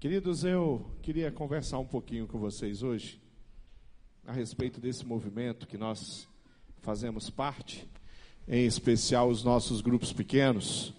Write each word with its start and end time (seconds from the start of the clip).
Queridos, 0.00 0.44
eu 0.44 0.88
queria 1.02 1.28
conversar 1.32 1.80
um 1.80 1.84
pouquinho 1.84 2.28
com 2.28 2.38
vocês 2.38 2.84
hoje 2.84 3.20
a 4.24 4.32
respeito 4.32 4.80
desse 4.80 5.04
movimento 5.04 5.66
que 5.66 5.76
nós 5.76 6.28
fazemos 6.82 7.28
parte, 7.30 7.84
em 8.46 8.64
especial 8.64 9.28
os 9.28 9.42
nossos 9.42 9.80
grupos 9.80 10.12
pequenos. 10.12 10.94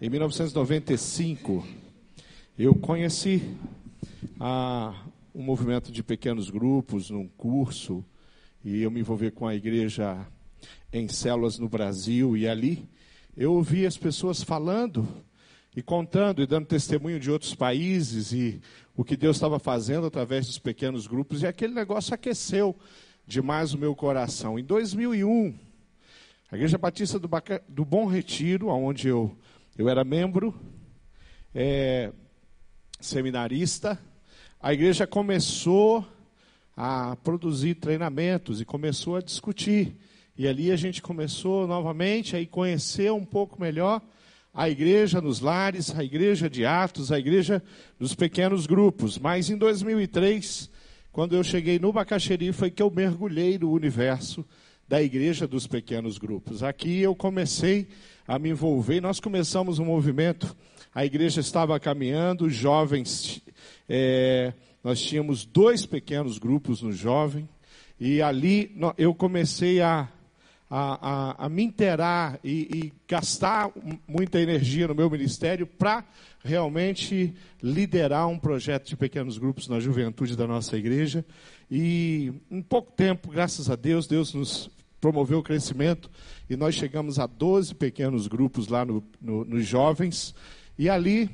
Em 0.00 0.10
1995, 0.10 1.64
eu 2.58 2.74
conheci 2.74 3.56
a, 4.40 4.92
um 5.32 5.42
movimento 5.44 5.92
de 5.92 6.02
pequenos 6.02 6.50
grupos 6.50 7.10
num 7.10 7.28
curso 7.28 8.04
e 8.64 8.82
eu 8.82 8.90
me 8.90 8.98
envolvi 8.98 9.30
com 9.30 9.46
a 9.46 9.54
igreja 9.54 10.26
em 10.92 11.06
células 11.06 11.60
no 11.60 11.68
Brasil 11.68 12.36
e 12.36 12.48
ali 12.48 12.88
eu 13.36 13.52
ouvi 13.52 13.86
as 13.86 13.96
pessoas 13.96 14.42
falando 14.42 15.06
e 15.74 15.82
contando 15.82 16.42
e 16.42 16.46
dando 16.46 16.66
testemunho 16.66 17.18
de 17.18 17.30
outros 17.30 17.54
países 17.54 18.32
e 18.32 18.60
o 18.96 19.02
que 19.02 19.16
Deus 19.16 19.36
estava 19.36 19.58
fazendo 19.58 20.06
através 20.06 20.46
dos 20.46 20.58
pequenos 20.58 21.06
grupos, 21.06 21.42
e 21.42 21.46
aquele 21.46 21.72
negócio 21.72 22.14
aqueceu 22.14 22.76
demais 23.26 23.72
o 23.72 23.78
meu 23.78 23.94
coração. 23.94 24.58
Em 24.58 24.64
2001, 24.64 25.54
a 26.50 26.56
Igreja 26.56 26.76
Batista 26.76 27.18
do, 27.18 27.26
Baca, 27.26 27.62
do 27.66 27.84
Bom 27.84 28.06
Retiro, 28.06 28.68
onde 28.68 29.08
eu, 29.08 29.34
eu 29.78 29.88
era 29.88 30.04
membro, 30.04 30.54
é, 31.54 32.12
seminarista, 33.00 33.98
a 34.60 34.72
igreja 34.72 35.06
começou 35.06 36.06
a 36.76 37.16
produzir 37.16 37.74
treinamentos 37.74 38.60
e 38.60 38.64
começou 38.64 39.16
a 39.16 39.20
discutir. 39.20 39.96
E 40.36 40.46
ali 40.46 40.70
a 40.70 40.76
gente 40.76 41.02
começou 41.02 41.66
novamente 41.66 42.36
a 42.36 42.46
conhecer 42.46 43.10
um 43.12 43.24
pouco 43.24 43.60
melhor 43.60 44.00
a 44.54 44.68
igreja 44.68 45.20
nos 45.20 45.40
lares, 45.40 45.94
a 45.96 46.04
igreja 46.04 46.48
de 46.48 46.66
Atos, 46.66 47.10
a 47.10 47.18
igreja 47.18 47.62
dos 47.98 48.14
pequenos 48.14 48.66
grupos. 48.66 49.18
Mas 49.18 49.48
em 49.48 49.56
2003, 49.56 50.70
quando 51.10 51.34
eu 51.34 51.42
cheguei 51.42 51.78
no 51.78 51.92
Bacaxeri, 51.92 52.52
foi 52.52 52.70
que 52.70 52.82
eu 52.82 52.90
mergulhei 52.90 53.58
no 53.58 53.70
universo 53.70 54.44
da 54.86 55.02
igreja 55.02 55.46
dos 55.46 55.66
pequenos 55.66 56.18
grupos. 56.18 56.62
Aqui 56.62 57.00
eu 57.00 57.14
comecei 57.14 57.88
a 58.28 58.38
me 58.38 58.50
envolver, 58.50 59.00
nós 59.00 59.20
começamos 59.20 59.78
um 59.78 59.86
movimento, 59.86 60.54
a 60.94 61.04
igreja 61.04 61.40
estava 61.40 61.80
caminhando, 61.80 62.50
jovens, 62.50 63.40
é, 63.88 64.52
nós 64.84 65.00
tínhamos 65.00 65.46
dois 65.46 65.86
pequenos 65.86 66.38
grupos 66.38 66.82
no 66.82 66.92
jovem, 66.92 67.48
e 67.98 68.20
ali 68.20 68.76
eu 68.98 69.14
comecei 69.14 69.80
a 69.80 70.08
a, 70.74 71.34
a, 71.42 71.46
a 71.46 71.48
me 71.50 71.64
interar 71.64 72.40
e, 72.42 72.50
e, 72.72 72.92
gastar 73.06 73.70
muita 74.08 74.40
energia 74.40 74.88
no 74.88 74.94
meu 74.94 75.10
ministério 75.10 75.66
para 75.66 76.02
realmente 76.42 77.34
liderar 77.62 78.26
um 78.26 78.38
projeto 78.38 78.88
de 78.88 78.96
pequenos 78.96 79.36
grupos 79.36 79.68
na 79.68 79.78
juventude 79.78 80.34
da 80.34 80.46
nossa 80.46 80.74
igreja. 80.78 81.26
E 81.70 82.32
em 82.50 82.62
pouco 82.62 82.90
tempo, 82.90 83.30
graças 83.30 83.68
a 83.68 83.76
Deus, 83.76 84.06
Deus 84.06 84.32
nos 84.32 84.70
promoveu 84.98 85.40
o 85.40 85.42
crescimento 85.42 86.10
e 86.48 86.56
nós 86.56 86.74
chegamos 86.74 87.18
a 87.18 87.26
12 87.26 87.74
pequenos 87.74 88.26
grupos 88.26 88.68
lá 88.68 88.82
no, 88.82 89.04
no, 89.20 89.44
nos 89.44 89.66
jovens. 89.66 90.34
E 90.78 90.88
ali 90.88 91.28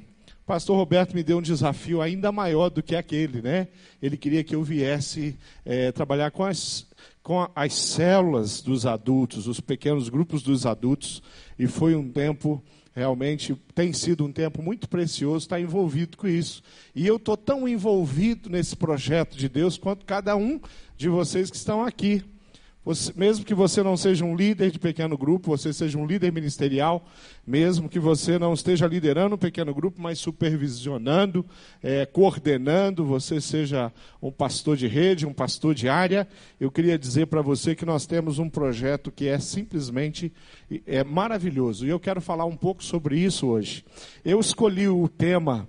pastor 0.48 0.76
Roberto 0.76 1.14
me 1.14 1.22
deu 1.22 1.38
um 1.38 1.42
desafio 1.42 2.00
ainda 2.00 2.32
maior 2.32 2.70
do 2.70 2.82
que 2.82 2.96
aquele, 2.96 3.42
né? 3.42 3.68
Ele 4.00 4.16
queria 4.16 4.42
que 4.42 4.54
eu 4.54 4.62
viesse 4.62 5.36
é, 5.62 5.92
trabalhar 5.92 6.30
com 6.30 6.42
as 6.42 6.87
com 7.28 7.46
as 7.54 7.74
células 7.74 8.62
dos 8.62 8.86
adultos, 8.86 9.46
os 9.46 9.60
pequenos 9.60 10.08
grupos 10.08 10.42
dos 10.42 10.64
adultos, 10.64 11.22
e 11.58 11.66
foi 11.66 11.94
um 11.94 12.08
tempo 12.08 12.64
realmente 12.96 13.54
tem 13.74 13.92
sido 13.92 14.24
um 14.24 14.32
tempo 14.32 14.62
muito 14.62 14.88
precioso 14.88 15.44
estar 15.44 15.60
envolvido 15.60 16.16
com 16.16 16.26
isso. 16.26 16.62
E 16.94 17.06
eu 17.06 17.16
estou 17.16 17.36
tão 17.36 17.68
envolvido 17.68 18.48
nesse 18.48 18.74
projeto 18.74 19.36
de 19.36 19.46
Deus 19.46 19.76
quanto 19.76 20.06
cada 20.06 20.34
um 20.36 20.58
de 20.96 21.10
vocês 21.10 21.50
que 21.50 21.56
estão 21.58 21.84
aqui. 21.84 22.24
Você, 22.88 23.12
mesmo 23.14 23.44
que 23.44 23.52
você 23.52 23.82
não 23.82 23.98
seja 23.98 24.24
um 24.24 24.34
líder 24.34 24.70
de 24.70 24.78
pequeno 24.78 25.14
grupo, 25.14 25.54
você 25.54 25.74
seja 25.74 25.98
um 25.98 26.06
líder 26.06 26.32
ministerial, 26.32 27.06
mesmo 27.46 27.86
que 27.86 27.98
você 27.98 28.38
não 28.38 28.54
esteja 28.54 28.86
liderando 28.86 29.34
um 29.34 29.38
pequeno 29.38 29.74
grupo, 29.74 30.00
mas 30.00 30.18
supervisionando, 30.18 31.44
é, 31.82 32.06
coordenando, 32.06 33.04
você 33.04 33.42
seja 33.42 33.92
um 34.22 34.32
pastor 34.32 34.74
de 34.74 34.86
rede, 34.86 35.26
um 35.26 35.34
pastor 35.34 35.74
de 35.74 35.86
área, 35.86 36.26
eu 36.58 36.70
queria 36.70 36.98
dizer 36.98 37.26
para 37.26 37.42
você 37.42 37.74
que 37.74 37.84
nós 37.84 38.06
temos 38.06 38.38
um 38.38 38.48
projeto 38.48 39.12
que 39.12 39.28
é 39.28 39.38
simplesmente 39.38 40.32
é 40.86 41.04
maravilhoso. 41.04 41.84
E 41.84 41.90
eu 41.90 42.00
quero 42.00 42.22
falar 42.22 42.46
um 42.46 42.56
pouco 42.56 42.82
sobre 42.82 43.18
isso 43.18 43.48
hoje. 43.48 43.84
Eu 44.24 44.40
escolhi 44.40 44.88
o 44.88 45.06
tema 45.08 45.68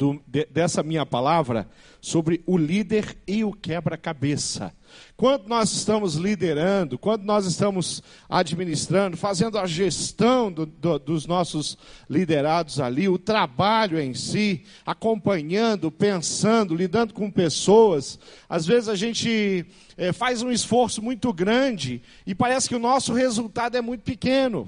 do, 0.00 0.18
de, 0.26 0.46
dessa 0.46 0.82
minha 0.82 1.04
palavra 1.04 1.68
sobre 2.00 2.42
o 2.46 2.56
líder 2.56 3.18
e 3.26 3.44
o 3.44 3.52
quebra-cabeça. 3.52 4.72
Quando 5.14 5.46
nós 5.46 5.70
estamos 5.72 6.14
liderando, 6.14 6.98
quando 6.98 7.22
nós 7.22 7.44
estamos 7.44 8.02
administrando, 8.26 9.18
fazendo 9.18 9.58
a 9.58 9.66
gestão 9.66 10.50
do, 10.50 10.64
do, 10.64 10.98
dos 10.98 11.26
nossos 11.26 11.76
liderados 12.08 12.80
ali, 12.80 13.10
o 13.10 13.18
trabalho 13.18 14.00
em 14.00 14.14
si, 14.14 14.64
acompanhando, 14.86 15.90
pensando, 15.90 16.74
lidando 16.74 17.12
com 17.12 17.30
pessoas, 17.30 18.18
às 18.48 18.64
vezes 18.64 18.88
a 18.88 18.94
gente 18.94 19.66
é, 19.98 20.14
faz 20.14 20.42
um 20.42 20.50
esforço 20.50 21.02
muito 21.02 21.30
grande 21.30 22.00
e 22.26 22.34
parece 22.34 22.70
que 22.70 22.74
o 22.74 22.80
nosso 22.80 23.12
resultado 23.12 23.76
é 23.76 23.82
muito 23.82 24.00
pequeno. 24.00 24.66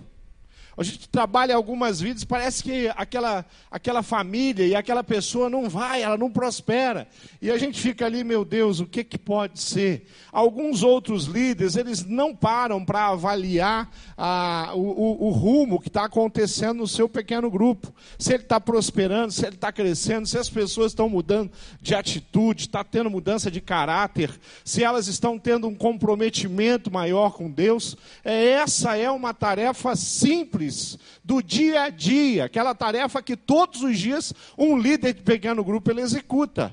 A 0.77 0.83
gente 0.83 1.07
trabalha 1.07 1.55
algumas 1.55 2.01
vidas, 2.01 2.25
parece 2.25 2.63
que 2.63 2.91
aquela, 2.97 3.45
aquela 3.71 4.03
família 4.03 4.67
e 4.67 4.75
aquela 4.75 5.05
pessoa 5.05 5.51
não 5.51 5.69
vai, 5.69 6.03
ela 6.03 6.17
não 6.17 6.31
prospera. 6.31 7.07
E 7.43 7.51
a 7.51 7.59
gente 7.59 7.79
fica 7.79 8.07
ali, 8.07 8.25
meu 8.25 8.43
Deus, 8.43 8.81
o 8.81 8.87
que, 8.87 9.05
que 9.05 9.19
pode 9.19 9.61
ser? 9.61 10.07
Alguns 10.33 10.83
outros 10.83 11.27
líderes, 11.27 11.77
eles 11.77 12.07
não 12.07 12.35
param 12.35 12.83
para 12.83 13.09
avaliar 13.09 13.91
ah, 14.17 14.73
o, 14.75 14.81
o, 14.81 15.27
o, 15.27 15.31
rumo 15.31 15.79
que 15.79 15.89
está 15.89 16.07
acontecendo 16.07 16.79
no 16.79 16.89
seu 16.89 17.07
pequeno 17.07 17.51
grupo. 17.51 17.93
Se 18.19 18.33
ele 18.33 18.43
está 18.43 18.59
prosperando, 18.59 19.31
se 19.31 19.45
ele 19.45 19.57
está 19.57 19.71
crescendo, 19.71 20.27
se 20.27 20.39
as 20.39 20.49
pessoas 20.49 20.93
estão 20.93 21.07
mudando 21.07 21.51
de 21.83 21.95
atitude, 21.95 22.63
está 22.63 22.83
tendo 22.83 23.11
mudança 23.11 23.51
de 23.51 23.61
caráter, 23.61 24.31
se 24.65 24.83
elas 24.83 25.07
estão 25.07 25.39
tendo 25.39 25.69
um 25.69 25.75
comprometimento 25.75 26.91
maior 26.91 27.33
com 27.33 27.51
Deus. 27.51 27.95
É, 28.25 28.53
essa 28.53 28.97
é 28.97 29.11
uma 29.11 29.35
tarefa 29.35 29.95
simples 29.95 30.62
simples 30.71 30.99
do 31.25 31.43
dia 31.43 31.83
a 31.83 31.91
dia, 31.91 32.45
aquela 32.45 32.75
tarefa 32.75 33.23
que 33.23 33.37
todos 33.37 33.83
os 33.83 33.99
dias 33.99 34.33
um 34.57 34.77
líder 34.77 35.15
de 35.15 35.23
pequeno 35.23 35.65
grupo 35.65 35.91
ele 35.91 36.01
executa. 36.01 36.73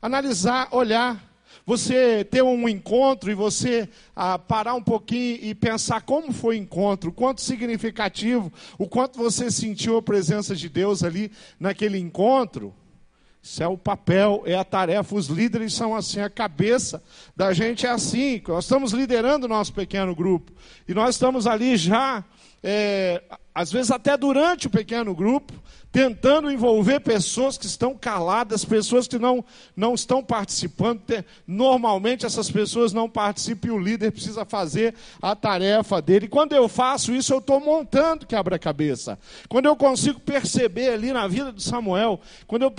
Analisar, 0.00 0.68
olhar, 0.72 1.22
você 1.66 2.24
ter 2.24 2.42
um 2.42 2.68
encontro 2.68 3.30
e 3.30 3.34
você 3.34 3.88
ah, 4.16 4.38
parar 4.38 4.74
um 4.74 4.82
pouquinho 4.82 5.38
e 5.42 5.54
pensar 5.54 6.02
como 6.02 6.32
foi 6.32 6.56
o 6.56 6.58
encontro, 6.58 7.10
o 7.10 7.12
quanto 7.12 7.40
significativo, 7.40 8.52
o 8.78 8.88
quanto 8.88 9.18
você 9.18 9.50
sentiu 9.50 9.96
a 9.96 10.02
presença 10.02 10.54
de 10.56 10.68
Deus 10.68 11.02
ali 11.02 11.30
naquele 11.58 11.98
encontro. 11.98 12.74
Isso 13.42 13.62
é 13.62 13.68
o 13.68 13.78
papel, 13.78 14.42
é 14.44 14.54
a 14.54 14.64
tarefa. 14.64 15.14
Os 15.14 15.28
líderes 15.28 15.72
são 15.72 15.94
assim, 15.94 16.20
a 16.20 16.28
cabeça 16.28 17.02
da 17.34 17.54
gente 17.54 17.86
é 17.86 17.90
assim. 17.90 18.42
Nós 18.46 18.64
estamos 18.64 18.92
liderando 18.92 19.46
o 19.46 19.48
nosso 19.48 19.72
pequeno 19.72 20.14
grupo. 20.14 20.52
E 20.86 20.92
nós 20.92 21.14
estamos 21.14 21.46
ali 21.46 21.74
já 21.76 22.22
é, 22.62 23.22
às 23.54 23.72
vezes 23.72 23.90
até 23.90 24.16
durante 24.16 24.66
o 24.66 24.70
pequeno 24.70 25.14
grupo, 25.14 25.52
tentando 25.92 26.50
envolver 26.50 27.00
pessoas 27.00 27.58
que 27.58 27.66
estão 27.66 27.94
caladas, 27.96 28.64
pessoas 28.64 29.08
que 29.08 29.18
não, 29.18 29.44
não 29.76 29.94
estão 29.94 30.22
participando. 30.22 31.02
Normalmente 31.46 32.24
essas 32.24 32.50
pessoas 32.50 32.92
não 32.92 33.08
participam 33.08 33.68
e 33.68 33.70
o 33.72 33.78
líder 33.78 34.12
precisa 34.12 34.44
fazer 34.44 34.94
a 35.20 35.34
tarefa 35.34 36.00
dele. 36.00 36.28
quando 36.28 36.52
eu 36.52 36.68
faço 36.68 37.12
isso, 37.12 37.32
eu 37.32 37.38
estou 37.38 37.60
montando 37.60 38.26
quebra-cabeça. 38.26 39.18
Quando 39.48 39.66
eu 39.66 39.74
consigo 39.74 40.20
perceber 40.20 40.90
ali 40.90 41.12
na 41.12 41.26
vida 41.26 41.52
de 41.52 41.62
Samuel, 41.62 42.20
quando 42.46 42.62
eu 42.62 42.70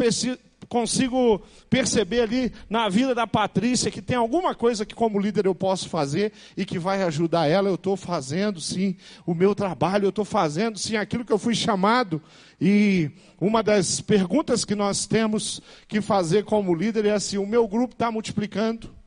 consigo 0.72 1.42
perceber 1.70 2.22
ali 2.22 2.54
na 2.70 2.88
vida 2.88 3.14
da 3.14 3.28
Patrícia 3.28 3.92
que 3.92 4.02
tem 4.02 4.16
alguma 4.16 4.56
coisa 4.56 4.86
que, 4.86 4.96
como 4.96 5.20
líder, 5.20 5.46
eu 5.46 5.54
posso 5.54 5.90
fazer 5.90 6.32
e 6.56 6.64
que 6.64 6.80
vai 6.80 7.04
ajudar 7.04 7.46
ela. 7.46 7.68
Eu 7.68 7.76
estou 7.76 7.98
fazendo, 7.98 8.62
sim, 8.62 8.96
o 9.26 9.36
meu 9.36 9.54
trabalho, 9.54 10.06
eu 10.06 10.12
estou 10.12 10.24
fazendo, 10.24 10.80
sim, 10.80 10.96
aquilo 10.96 11.26
que 11.26 11.34
eu 11.34 11.38
fui 11.38 11.54
chamado. 11.54 12.22
E 12.60 13.12
uma 13.40 13.62
das 13.62 14.00
perguntas 14.00 14.64
que 14.64 14.74
nós 14.74 15.06
temos 15.06 15.62
que 15.90 16.00
fazer 16.00 16.46
como 16.46 16.74
líder 16.74 17.06
é 17.06 17.12
assim: 17.12 17.38
o 17.38 17.46
meu 17.46 17.68
grupo 17.68 17.94
está 17.94 18.10
multiplicando? 18.10 19.01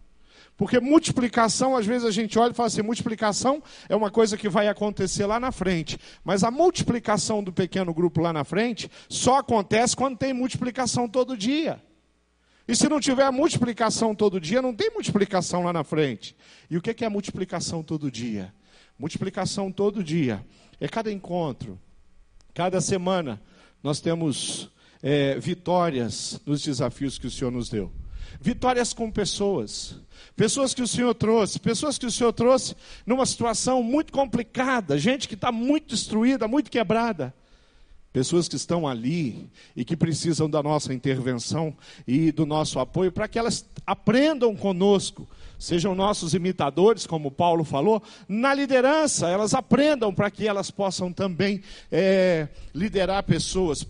Porque 0.57 0.79
multiplicação, 0.79 1.77
às 1.77 1.85
vezes 1.85 2.07
a 2.07 2.11
gente 2.13 2.39
olha 2.39 2.53
e 2.53 2.55
fala 2.55 2.69
assim: 2.69 2.83
multiplicação 2.83 3.63
é 3.89 3.97
uma 3.97 4.11
coisa 4.11 4.37
que 4.37 4.49
vai 4.49 4.69
acontecer 4.69 5.27
lá 5.27 5.41
na 5.41 5.51
frente. 5.51 5.99
Mas 6.23 6.45
a 6.45 6.51
multiplicação 6.51 7.43
do 7.43 7.53
pequeno 7.53 7.93
grupo 7.93 8.21
lá 8.21 8.33
na 8.33 8.45
frente 8.45 8.91
só 9.09 9.39
acontece 9.39 9.97
quando 9.97 10.17
tem 10.17 10.33
multiplicação 10.33 11.09
todo 11.09 11.37
dia. 11.37 11.83
E 12.67 12.75
se 12.75 12.89
não 12.89 13.01
tiver 13.01 13.31
multiplicação 13.31 14.15
todo 14.15 14.41
dia, 14.41 14.63
não 14.63 14.75
tem 14.75 14.91
multiplicação 14.91 15.65
lá 15.65 15.73
na 15.73 15.85
frente. 15.85 16.37
E 16.71 16.77
o 16.77 16.81
que 16.81 17.05
é 17.05 17.09
multiplicação 17.09 17.83
todo 17.83 18.11
dia? 18.11 18.55
Multiplicação 18.99 19.73
todo 19.73 20.05
dia 20.05 20.45
é 20.81 20.89
cada 20.89 21.11
encontro, 21.11 21.79
cada 22.55 22.81
semana. 22.81 23.43
Nós 23.83 24.01
temos 24.01 24.71
é, 25.03 25.39
vitórias 25.39 26.41
nos 26.47 26.63
desafios 26.63 27.19
que 27.19 27.27
o 27.27 27.31
Senhor 27.31 27.51
nos 27.51 27.69
deu. 27.69 27.93
Vitórias 28.41 28.93
com 28.93 29.11
pessoas, 29.11 29.97
pessoas 30.37 30.75
que 30.75 30.83
o 30.83 30.89
Senhor 30.89 31.15
trouxe, 31.15 31.59
pessoas 31.59 31.99
que 31.99 32.07
o 32.07 32.11
Senhor 32.11 32.33
trouxe 32.33 32.77
numa 33.07 33.27
situação 33.27 33.83
muito 33.83 34.13
complicada, 34.13 34.99
gente 34.99 35.29
que 35.29 35.35
está 35.35 35.51
muito 35.51 35.95
destruída, 35.95 36.49
muito 36.49 36.71
quebrada. 36.71 37.35
Pessoas 38.15 38.47
que 38.47 38.55
estão 38.55 38.87
ali 38.87 39.51
e 39.75 39.85
que 39.85 39.97
precisam 39.97 40.49
da 40.49 40.63
nossa 40.63 40.95
intervenção 40.95 41.77
e 42.07 42.31
do 42.31 42.47
nosso 42.47 42.79
apoio 42.79 43.11
para 43.11 43.27
que 43.27 43.37
elas 43.37 43.67
aprendam 43.85 44.55
conosco, 44.55 45.29
sejam 45.59 45.97
nossos 45.97 46.33
imitadores, 46.33 47.09
como 47.09 47.29
Paulo 47.29 47.65
falou, 47.65 48.01
na 48.29 48.55
liderança, 48.55 49.29
elas 49.29 49.53
aprendam 49.53 50.15
para 50.15 50.31
que 50.31 50.47
elas 50.47 50.71
possam 50.71 51.13
também 51.13 51.61
é, 51.91 52.47
liderar 52.73 53.25
pessoas, 53.25 53.85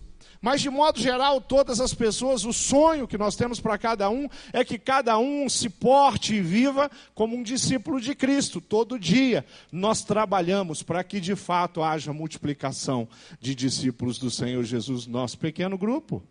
mas, 0.45 0.61
de 0.61 0.69
modo 0.69 0.99
geral, 0.99 1.41
todas 1.41 1.81
as 1.81 1.91
pessoas, 1.91 2.45
o 2.45 2.53
sonho 2.53 3.07
que 3.07 3.17
nós 3.17 3.35
temos 3.35 3.59
para 3.59 3.79
cada 3.79 4.11
um 4.11 4.29
é 4.53 4.63
que 4.63 4.77
cada 4.77 5.17
um 5.17 5.49
se 5.49 5.67
porte 5.71 6.35
e 6.35 6.39
viva 6.39 6.87
como 7.15 7.35
um 7.35 7.41
discípulo 7.41 7.99
de 7.99 8.13
Cristo. 8.13 8.61
Todo 8.61 8.99
dia 8.99 9.43
nós 9.71 10.03
trabalhamos 10.03 10.83
para 10.83 11.03
que, 11.03 11.19
de 11.19 11.35
fato, 11.35 11.81
haja 11.81 12.13
multiplicação 12.13 13.09
de 13.39 13.55
discípulos 13.55 14.19
do 14.19 14.29
Senhor 14.29 14.63
Jesus 14.63 15.07
no 15.07 15.13
nosso 15.13 15.35
pequeno 15.39 15.79
grupo. 15.79 16.21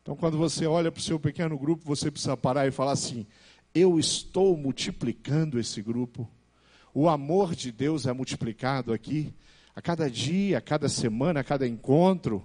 Então, 0.00 0.16
quando 0.16 0.38
você 0.38 0.64
olha 0.64 0.90
para 0.90 1.00
o 1.00 1.02
seu 1.02 1.20
pequeno 1.20 1.58
grupo, 1.58 1.84
você 1.84 2.10
precisa 2.10 2.38
parar 2.38 2.66
e 2.66 2.70
falar 2.70 2.92
assim: 2.92 3.26
eu 3.74 4.00
estou 4.00 4.56
multiplicando 4.56 5.60
esse 5.60 5.82
grupo. 5.82 6.26
O 6.94 7.06
amor 7.06 7.54
de 7.54 7.70
Deus 7.70 8.06
é 8.06 8.14
multiplicado 8.14 8.94
aqui 8.94 9.30
a 9.74 9.80
cada 9.80 10.10
dia, 10.10 10.58
a 10.58 10.60
cada 10.60 10.88
semana, 10.88 11.40
a 11.40 11.44
cada 11.44 11.66
encontro. 11.66 12.44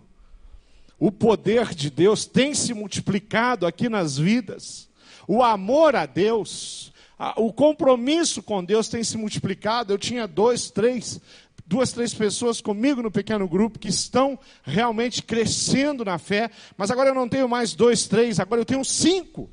O 1.00 1.12
poder 1.12 1.74
de 1.74 1.90
Deus 1.90 2.26
tem 2.26 2.54
se 2.54 2.74
multiplicado 2.74 3.66
aqui 3.66 3.90
nas 3.90 4.18
vidas. 4.18 4.90
O 5.28 5.44
amor 5.44 5.96
a 5.96 6.06
Deus, 6.06 6.94
o 7.36 7.52
compromisso 7.52 8.42
com 8.42 8.64
Deus 8.64 8.88
tem 8.88 9.04
se 9.04 9.18
multiplicado. 9.18 9.92
Eu 9.92 9.98
tinha 9.98 10.28
dois, 10.28 10.70
três, 10.70 11.20
duas, 11.66 11.92
três 11.92 12.14
pessoas 12.14 12.62
comigo 12.62 13.02
no 13.02 13.12
pequeno 13.12 13.48
grupo 13.48 13.80
que 13.80 13.90
estão 13.90 14.40
realmente 14.64 15.24
crescendo 15.24 16.06
na 16.06 16.18
fé, 16.18 16.50
mas 16.78 16.92
agora 16.92 17.10
eu 17.10 17.16
não 17.16 17.28
tenho 17.28 17.50
mais 17.50 17.74
dois, 17.74 18.08
três, 18.08 18.40
agora 18.40 18.62
eu 18.62 18.66
tenho 18.66 18.86
cinco. 18.86 19.50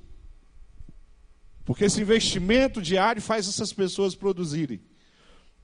Porque 1.65 1.85
esse 1.85 2.01
investimento 2.01 2.83
diário 2.83 3.23
faz 3.23 3.49
essas 3.49 3.73
pessoas 3.73 4.15
produzirem. 4.15 4.81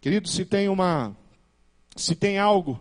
Querido, 0.01 0.29
se 0.29 0.45
tem 0.45 0.69
uma 0.69 1.17
se 2.01 2.15
tem 2.15 2.39
algo 2.39 2.81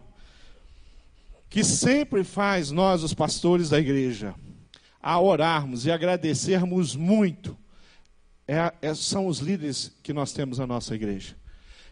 que 1.50 1.64
sempre 1.64 2.24
faz 2.24 2.72
nós, 2.72 3.04
os 3.04 3.14
pastores 3.14 3.70
da 3.70 3.80
igreja, 3.80 4.36
a 5.02 5.20
orarmos 5.20 5.86
e 5.86 5.92
agradecermos 5.92 6.96
muito, 6.96 7.58
é, 8.48 8.74
é, 8.82 8.94
são 8.94 9.28
os 9.28 9.40
líderes 9.40 9.92
que 10.04 10.14
nós 10.14 10.32
temos 10.34 10.58
na 10.58 10.68
nossa 10.68 10.96
igreja. 10.96 11.36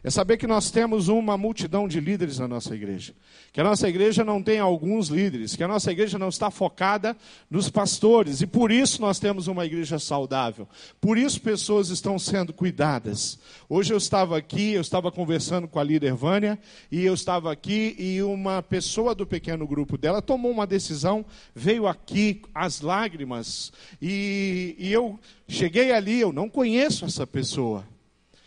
É 0.06 0.12
saber 0.12 0.38
que 0.38 0.46
nós 0.46 0.70
temos 0.70 1.08
uma 1.08 1.36
multidão 1.36 1.88
de 1.88 2.00
líderes 2.00 2.38
na 2.38 2.48
nossa 2.48 2.76
igreja. 2.76 3.12
Que 3.52 3.60
a 3.60 3.64
nossa 3.64 3.90
igreja 3.90 4.24
não 4.24 4.40
tem 4.40 4.60
alguns 4.60 5.08
líderes, 5.08 5.56
que 5.56 5.64
a 5.64 5.68
nossa 5.68 5.92
igreja 5.92 6.20
não 6.20 6.30
está 6.30 6.52
focada 6.52 7.18
nos 7.50 7.72
pastores. 7.72 8.40
E 8.40 8.46
por 8.46 8.72
isso 8.72 9.02
nós 9.02 9.18
temos 9.18 9.48
uma 9.48 9.66
igreja 9.66 9.98
saudável. 9.98 10.70
Por 11.02 11.18
isso 11.18 11.42
pessoas 11.42 11.90
estão 11.90 12.20
sendo 12.20 12.54
cuidadas. 12.54 13.40
Hoje 13.68 13.96
eu 13.96 13.98
estava 13.98 14.38
aqui, 14.38 14.74
eu 14.74 14.82
estava 14.82 15.12
conversando 15.12 15.68
com 15.68 15.80
a 15.80 15.84
líder 15.84 16.14
Vânia, 16.14 16.60
e 16.92 17.04
eu 17.04 17.16
estava 17.16 17.52
aqui 17.52 17.96
e 17.98 18.22
uma 18.22 18.62
pessoa 18.62 19.16
do 19.16 19.26
pequeno 19.26 19.66
grupo 19.66 19.98
dela 19.98 20.22
tomou 20.22 20.52
uma 20.52 20.68
decisão, 20.68 21.26
veio 21.56 21.88
aqui 21.88 22.44
às 22.54 22.80
lágrimas, 22.80 23.74
e, 24.00 24.76
e 24.78 24.94
eu 24.94 25.20
cheguei 25.48 25.92
ali, 25.92 26.20
eu 26.20 26.32
não 26.32 26.48
conheço 26.48 27.06
essa 27.06 27.26
pessoa. 27.26 27.95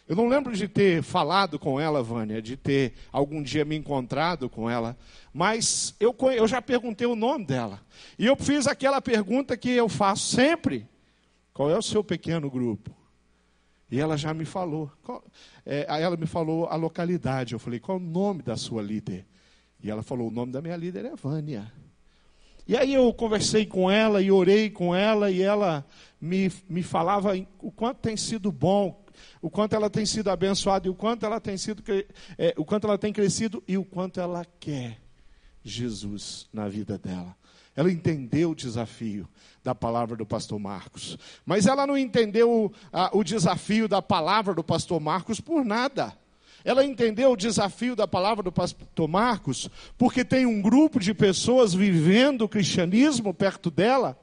Eu 0.09 0.17
não 0.17 0.27
lembro 0.27 0.57
de 0.57 0.67
ter 0.67 1.03
falado 1.03 1.59
com 1.59 1.79
ela, 1.79 2.03
Vânia, 2.03 2.41
de 2.41 2.57
ter 2.57 2.95
algum 3.13 3.43
dia 3.43 3.63
me 3.63 3.77
encontrado 3.77 4.49
com 4.49 4.69
ela, 4.69 4.97
mas 5.35 5.95
eu, 6.01 6.17
eu 6.35 6.49
já 6.49 6.63
perguntei 6.63 7.07
o 7.07 7.15
nome 7.15 7.45
dela. 7.45 7.79
E 8.19 8.25
eu 8.25 8.35
fiz 8.35 8.67
aquela 8.67 9.03
pergunta 9.03 9.55
que 9.55 9.69
eu 9.71 9.87
faço 9.87 10.35
sempre: 10.35 10.89
qual 11.53 11.71
é 11.71 11.77
o 11.77 11.83
seu 11.83 12.03
pequeno 12.03 12.51
grupo? 12.51 12.91
E 13.91 14.01
ela 14.01 14.17
já 14.17 14.33
me 14.33 14.47
falou. 14.47 14.91
Qual, 15.03 15.23
é, 15.67 15.85
ela 15.89 16.17
me 16.17 16.27
falou 16.27 16.67
a 16.67 16.75
localidade. 16.75 17.53
Eu 17.53 17.59
falei: 17.59 17.79
qual 17.79 17.99
é 17.99 18.01
o 18.01 18.05
nome 18.05 18.43
da 18.43 18.57
sua 18.57 18.81
líder? 18.81 19.27
E 19.83 19.91
ela 19.91 20.03
falou: 20.03 20.29
o 20.29 20.31
nome 20.31 20.53
da 20.53 20.63
minha 20.63 20.77
líder 20.77 21.05
é 21.05 21.15
Vânia. 21.15 21.71
E 22.67 22.75
aí 22.75 22.95
eu 22.95 23.13
conversei 23.13 23.67
com 23.67 23.91
ela 23.91 24.23
e 24.23 24.33
orei 24.33 24.71
com 24.71 24.95
ela, 24.95 25.31
e 25.31 25.43
ela 25.43 25.85
me, 26.19 26.51
me 26.67 26.83
falava 26.83 27.33
o 27.61 27.71
quanto 27.71 27.99
tem 27.99 28.17
sido 28.17 28.51
bom 28.51 29.07
o 29.41 29.51
quanto 29.51 29.75
ela 29.75 29.89
tem 29.89 30.05
sido 30.05 30.31
abençoada 30.31 30.87
e 30.87 30.91
o 30.91 30.95
quanto 30.95 31.25
ela 31.25 31.41
tem 31.41 31.57
sido, 31.57 31.83
é, 32.37 32.55
o 32.57 32.65
quanto 32.65 32.87
ela 32.87 32.99
tem 32.99 33.13
crescido 33.13 33.63
e 33.67 33.77
o 33.77 33.85
quanto 33.85 34.21
ela 34.21 34.45
quer 34.59 34.99
Jesus 35.63 36.49
na 36.53 36.69
vida 36.69 36.99
dela. 36.99 37.37
Ela 37.77 37.93
entendeu 37.93 38.51
o 38.51 38.55
desafio 38.55 39.29
da 39.63 39.75
palavra 39.75 40.17
do 40.17 40.27
pastor 40.27 40.59
Marcos, 40.59 41.17
mas 41.47 41.67
ela 41.67 41.87
não 41.87 41.97
entendeu 41.97 42.73
a, 42.93 43.17
o 43.17 43.23
desafio 43.23 43.87
da 43.87 44.03
palavra 44.03 44.55
do 44.55 44.65
pastor 44.65 45.01
Marcos 45.01 45.41
por 45.41 45.65
nada. 45.65 46.17
Ela 46.65 46.85
entendeu 46.85 47.31
o 47.31 47.37
desafio 47.37 47.95
da 47.95 48.09
palavra 48.09 48.43
do 48.43 48.51
pastor 48.51 49.09
Marcos 49.09 49.71
porque 49.97 50.25
tem 50.25 50.45
um 50.45 50.61
grupo 50.61 50.99
de 50.99 51.15
pessoas 51.15 51.73
vivendo 51.73 52.43
o 52.43 52.49
cristianismo 52.49 53.33
perto 53.33 53.71
dela 53.71 54.19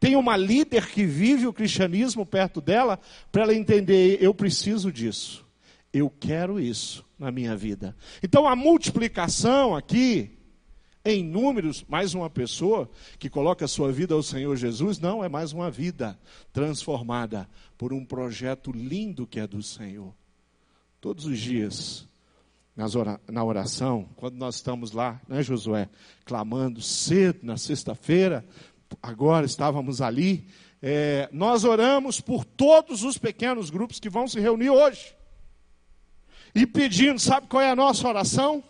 tem 0.00 0.16
uma 0.16 0.36
líder 0.36 0.86
que 0.88 1.04
vive 1.04 1.46
o 1.46 1.52
cristianismo 1.52 2.24
perto 2.24 2.60
dela, 2.60 2.98
para 3.30 3.42
ela 3.42 3.54
entender: 3.54 4.18
eu 4.20 4.34
preciso 4.34 4.92
disso, 4.92 5.44
eu 5.92 6.10
quero 6.10 6.60
isso 6.60 7.04
na 7.18 7.30
minha 7.30 7.56
vida. 7.56 7.96
Então 8.22 8.46
a 8.46 8.56
multiplicação 8.56 9.74
aqui, 9.74 10.30
em 11.04 11.22
números, 11.22 11.84
mais 11.86 12.14
uma 12.14 12.30
pessoa 12.30 12.90
que 13.18 13.28
coloca 13.28 13.64
a 13.64 13.68
sua 13.68 13.92
vida 13.92 14.14
ao 14.14 14.22
Senhor 14.22 14.56
Jesus, 14.56 14.98
não 14.98 15.22
é 15.22 15.28
mais 15.28 15.52
uma 15.52 15.70
vida 15.70 16.18
transformada 16.52 17.48
por 17.76 17.92
um 17.92 18.04
projeto 18.04 18.72
lindo 18.72 19.26
que 19.26 19.38
é 19.38 19.46
do 19.46 19.62
Senhor. 19.62 20.14
Todos 21.00 21.26
os 21.26 21.38
dias, 21.38 22.08
na 23.30 23.44
oração, 23.44 24.08
quando 24.16 24.36
nós 24.36 24.56
estamos 24.56 24.92
lá, 24.92 25.20
né, 25.28 25.42
Josué, 25.42 25.88
clamando 26.24 26.80
cedo 26.80 27.40
na 27.42 27.58
sexta-feira, 27.58 28.44
agora 29.02 29.46
estávamos 29.46 30.00
ali, 30.00 30.48
é, 30.82 31.28
nós 31.32 31.64
oramos 31.64 32.20
por 32.20 32.44
todos 32.44 33.02
os 33.02 33.16
pequenos 33.16 33.70
grupos 33.70 33.98
que 33.98 34.10
vão 34.10 34.28
se 34.28 34.38
reunir 34.38 34.70
hoje. 34.70 35.14
E 36.54 36.66
pedindo, 36.66 37.18
sabe 37.18 37.46
qual 37.48 37.62
é 37.62 37.70
a 37.70 37.76
nossa 37.76 38.06
oração? 38.06 38.62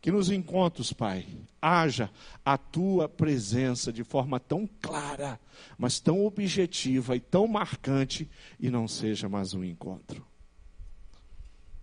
Que 0.00 0.10
nos 0.10 0.30
encontros, 0.30 0.92
Pai, 0.92 1.26
haja 1.60 2.10
a 2.44 2.56
tua 2.56 3.08
presença 3.08 3.92
de 3.92 4.02
forma 4.02 4.40
tão 4.40 4.68
clara, 4.80 5.38
mas 5.76 6.00
tão 6.00 6.24
objetiva 6.24 7.14
e 7.14 7.20
tão 7.20 7.46
marcante, 7.46 8.28
e 8.58 8.70
não 8.70 8.88
seja 8.88 9.28
mais 9.28 9.54
um 9.54 9.62
encontro. 9.62 10.26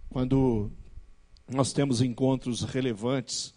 Quando 0.10 0.72
nós 1.48 1.72
temos 1.72 2.02
encontros 2.02 2.64
relevantes, 2.64 3.54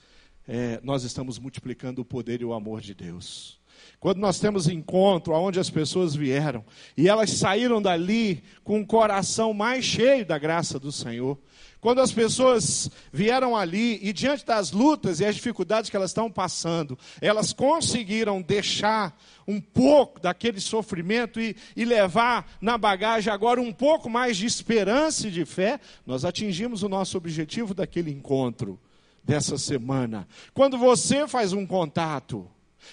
é, 0.46 0.80
nós 0.82 1.04
estamos 1.04 1.38
multiplicando 1.38 2.02
o 2.02 2.04
poder 2.04 2.40
e 2.40 2.44
o 2.44 2.52
amor 2.52 2.80
de 2.80 2.94
Deus. 2.94 3.57
Quando 4.00 4.18
nós 4.18 4.38
temos 4.38 4.68
encontro 4.68 5.34
aonde 5.34 5.58
as 5.58 5.70
pessoas 5.70 6.14
vieram 6.14 6.64
e 6.96 7.08
elas 7.08 7.30
saíram 7.30 7.82
dali 7.82 8.44
com 8.62 8.80
o 8.80 8.86
coração 8.86 9.52
mais 9.52 9.84
cheio 9.84 10.24
da 10.24 10.38
graça 10.38 10.78
do 10.78 10.92
Senhor. 10.92 11.36
Quando 11.80 12.00
as 12.00 12.12
pessoas 12.12 12.90
vieram 13.12 13.56
ali 13.56 13.98
e 14.02 14.12
diante 14.12 14.44
das 14.44 14.72
lutas 14.72 15.20
e 15.20 15.24
as 15.24 15.34
dificuldades 15.34 15.90
que 15.90 15.96
elas 15.96 16.10
estão 16.10 16.30
passando, 16.30 16.98
elas 17.20 17.52
conseguiram 17.52 18.40
deixar 18.42 19.16
um 19.46 19.60
pouco 19.60 20.20
daquele 20.20 20.60
sofrimento 20.60 21.40
e, 21.40 21.56
e, 21.76 21.84
levar 21.84 22.50
na 22.60 22.76
bagagem 22.76 23.32
agora 23.32 23.60
um 23.60 23.72
pouco 23.72 24.10
mais 24.10 24.36
de 24.36 24.46
esperança 24.46 25.28
e 25.28 25.30
de 25.30 25.44
fé, 25.44 25.78
nós 26.04 26.24
atingimos 26.24 26.82
o 26.82 26.88
nosso 26.88 27.16
objetivo 27.16 27.74
daquele 27.74 28.10
encontro, 28.10 28.78
dessa 29.22 29.56
semana. 29.56 30.26
Quando 30.52 30.76
você 30.76 31.28
faz 31.28 31.52
um 31.52 31.64
contato, 31.64 32.50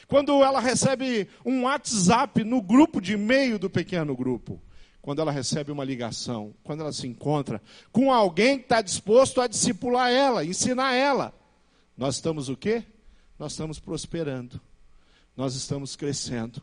quando 0.08 0.44
ela 0.44 0.60
recebe 0.60 1.28
um 1.46 1.64
WhatsApp 1.64 2.44
no 2.44 2.62
grupo 2.62 3.02
de 3.02 3.14
e-mail 3.14 3.58
do 3.58 3.70
pequeno 3.70 4.16
grupo. 4.16 4.62
Quando 5.02 5.22
ela 5.22 5.32
recebe 5.32 5.72
uma 5.72 5.84
ligação. 5.84 6.54
Quando 6.64 6.82
ela 6.82 6.92
se 6.92 7.08
encontra 7.08 7.62
com 7.92 8.12
alguém 8.12 8.58
que 8.58 8.66
está 8.66 8.82
disposto 8.82 9.40
a 9.40 9.48
discipular 9.48 10.10
ela, 10.10 10.44
ensinar 10.44 10.94
ela. 10.94 11.34
Nós 11.98 12.16
estamos 12.16 12.50
o 12.50 12.58
quê? 12.58 12.84
Nós 13.38 13.52
estamos 13.52 13.80
prosperando. 13.80 14.60
Nós 15.38 15.56
estamos 15.56 15.96
crescendo. 15.96 16.62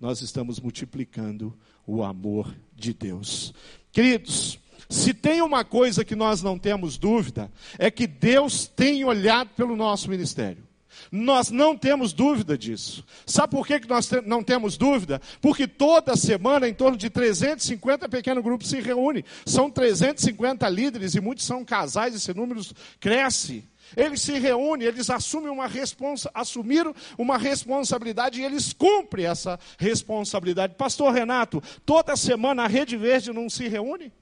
Nós 0.00 0.22
estamos 0.22 0.58
multiplicando 0.58 1.56
o 1.86 2.02
amor 2.02 2.54
de 2.74 2.94
Deus. 2.94 3.52
Queridos, 3.92 4.58
se 4.88 5.14
tem 5.14 5.42
uma 5.42 5.64
coisa 5.64 6.04
que 6.04 6.16
nós 6.16 6.42
não 6.42 6.58
temos 6.58 6.98
dúvida, 6.98 7.50
é 7.78 7.90
que 7.90 8.06
Deus 8.06 8.66
tem 8.66 9.04
olhado 9.04 9.50
pelo 9.54 9.76
nosso 9.76 10.08
ministério. 10.08 10.66
Nós 11.10 11.50
não 11.50 11.76
temos 11.76 12.12
dúvida 12.12 12.56
disso. 12.56 13.04
Sabe 13.26 13.52
por 13.52 13.66
que 13.66 13.80
nós 13.88 14.10
não 14.24 14.42
temos 14.42 14.76
dúvida? 14.76 15.20
Porque 15.40 15.66
toda 15.66 16.16
semana, 16.16 16.68
em 16.68 16.74
torno 16.74 16.96
de 16.96 17.10
350 17.10 18.08
pequenos 18.08 18.42
grupos 18.42 18.68
se 18.68 18.80
reúnem. 18.80 19.24
São 19.44 19.70
350 19.70 20.68
líderes 20.68 21.14
e 21.14 21.20
muitos 21.20 21.44
são 21.44 21.64
casais, 21.64 22.14
esse 22.14 22.32
número 22.34 22.60
cresce. 22.98 23.64
Eles 23.96 24.22
se 24.22 24.38
reúnem, 24.38 24.88
eles 24.88 25.10
assumem 25.10 25.50
uma 25.50 25.66
responsa, 25.66 26.30
assumiram 26.32 26.94
uma 27.18 27.36
responsabilidade 27.36 28.40
e 28.40 28.44
eles 28.44 28.72
cumprem 28.72 29.26
essa 29.26 29.58
responsabilidade. 29.78 30.74
Pastor 30.76 31.12
Renato, 31.12 31.62
toda 31.84 32.16
semana 32.16 32.64
a 32.64 32.68
Rede 32.68 32.96
Verde 32.96 33.32
não 33.32 33.50
se 33.50 33.68
reúne? 33.68 34.12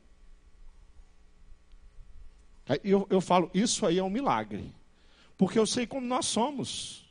Eu, 2.82 3.06
eu 3.10 3.20
falo, 3.20 3.50
isso 3.52 3.84
aí 3.84 3.98
é 3.98 4.02
um 4.02 4.10
milagre 4.10 4.72
porque 5.40 5.58
eu 5.58 5.66
sei 5.66 5.86
como 5.86 6.06
nós 6.06 6.26
somos. 6.26 7.02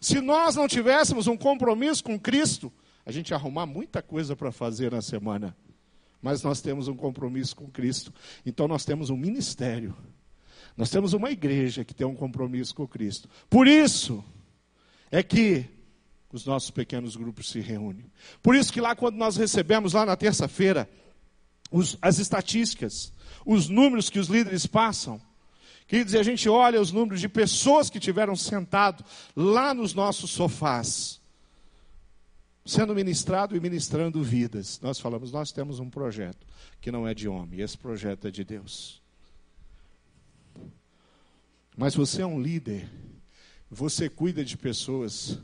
Se 0.00 0.20
nós 0.20 0.56
não 0.56 0.66
tivéssemos 0.66 1.28
um 1.28 1.36
compromisso 1.36 2.02
com 2.02 2.18
Cristo, 2.18 2.72
a 3.04 3.12
gente 3.12 3.30
ia 3.30 3.36
arrumar 3.36 3.66
muita 3.66 4.02
coisa 4.02 4.34
para 4.34 4.50
fazer 4.50 4.90
na 4.90 5.00
semana. 5.00 5.56
Mas 6.20 6.42
nós 6.42 6.60
temos 6.60 6.88
um 6.88 6.96
compromisso 6.96 7.54
com 7.54 7.70
Cristo. 7.70 8.12
Então 8.44 8.66
nós 8.66 8.84
temos 8.84 9.10
um 9.10 9.16
ministério. 9.16 9.96
Nós 10.76 10.90
temos 10.90 11.12
uma 11.12 11.30
igreja 11.30 11.84
que 11.84 11.94
tem 11.94 12.04
um 12.04 12.16
compromisso 12.16 12.74
com 12.74 12.84
Cristo. 12.84 13.28
Por 13.48 13.68
isso 13.68 14.24
é 15.08 15.22
que 15.22 15.66
os 16.32 16.44
nossos 16.44 16.72
pequenos 16.72 17.14
grupos 17.14 17.48
se 17.50 17.60
reúnem. 17.60 18.10
Por 18.42 18.56
isso 18.56 18.72
que 18.72 18.80
lá 18.80 18.96
quando 18.96 19.18
nós 19.18 19.36
recebemos 19.36 19.92
lá 19.92 20.04
na 20.04 20.16
terça-feira 20.16 20.90
as 22.02 22.18
estatísticas, 22.18 23.12
os 23.46 23.68
números 23.68 24.10
que 24.10 24.18
os 24.18 24.26
líderes 24.26 24.66
passam, 24.66 25.20
Queridos, 25.86 26.16
a 26.16 26.22
gente 26.22 26.48
olha 26.48 26.80
os 26.80 26.90
números 26.90 27.20
de 27.20 27.28
pessoas 27.28 27.88
que 27.88 28.00
tiveram 28.00 28.34
sentado 28.34 29.04
lá 29.36 29.72
nos 29.72 29.94
nossos 29.94 30.30
sofás, 30.30 31.20
sendo 32.64 32.94
ministrado 32.94 33.56
e 33.56 33.60
ministrando 33.60 34.22
vidas. 34.22 34.80
Nós 34.80 34.98
falamos, 34.98 35.30
nós 35.30 35.52
temos 35.52 35.78
um 35.78 35.88
projeto 35.88 36.44
que 36.80 36.90
não 36.90 37.06
é 37.06 37.14
de 37.14 37.28
homem, 37.28 37.60
esse 37.60 37.78
projeto 37.78 38.26
é 38.26 38.30
de 38.32 38.42
Deus. 38.42 39.00
Mas 41.76 41.94
você 41.94 42.22
é 42.22 42.26
um 42.26 42.40
líder, 42.40 42.88
você 43.70 44.08
cuida 44.08 44.44
de 44.44 44.56
pessoas. 44.56 45.38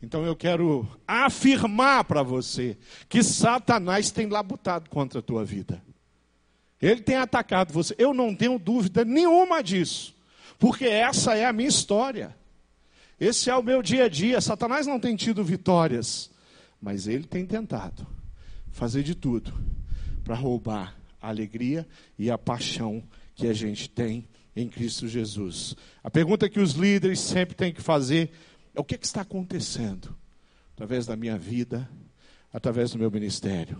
Então 0.00 0.24
eu 0.24 0.36
quero 0.36 0.88
afirmar 1.08 2.04
para 2.04 2.22
você 2.22 2.78
que 3.08 3.20
Satanás 3.20 4.12
tem 4.12 4.28
labutado 4.28 4.88
contra 4.90 5.18
a 5.18 5.22
tua 5.22 5.44
vida. 5.44 5.82
Ele 6.80 7.00
tem 7.00 7.16
atacado 7.16 7.72
você. 7.72 7.94
Eu 7.98 8.14
não 8.14 8.34
tenho 8.34 8.58
dúvida 8.58 9.04
nenhuma 9.04 9.62
disso. 9.62 10.14
Porque 10.58 10.86
essa 10.86 11.34
é 11.34 11.44
a 11.44 11.52
minha 11.52 11.68
história. 11.68 12.36
Esse 13.20 13.50
é 13.50 13.56
o 13.56 13.62
meu 13.62 13.82
dia 13.82 14.04
a 14.04 14.08
dia. 14.08 14.40
Satanás 14.40 14.86
não 14.86 15.00
tem 15.00 15.16
tido 15.16 15.44
vitórias. 15.44 16.30
Mas 16.80 17.08
ele 17.08 17.24
tem 17.24 17.44
tentado 17.44 18.06
fazer 18.70 19.02
de 19.02 19.14
tudo 19.14 19.52
para 20.22 20.36
roubar 20.36 20.96
a 21.20 21.28
alegria 21.28 21.86
e 22.16 22.30
a 22.30 22.38
paixão 22.38 23.02
que 23.34 23.48
a 23.48 23.52
gente 23.52 23.90
tem 23.90 24.28
em 24.54 24.68
Cristo 24.68 25.08
Jesus. 25.08 25.74
A 26.02 26.10
pergunta 26.10 26.48
que 26.48 26.60
os 26.60 26.72
líderes 26.72 27.18
sempre 27.18 27.56
têm 27.56 27.72
que 27.72 27.82
fazer 27.82 28.30
é: 28.74 28.80
o 28.80 28.84
que, 28.84 28.96
que 28.96 29.06
está 29.06 29.22
acontecendo? 29.22 30.16
Através 30.74 31.06
da 31.06 31.16
minha 31.16 31.36
vida, 31.36 31.88
através 32.52 32.92
do 32.92 32.98
meu 32.98 33.10
ministério 33.10 33.78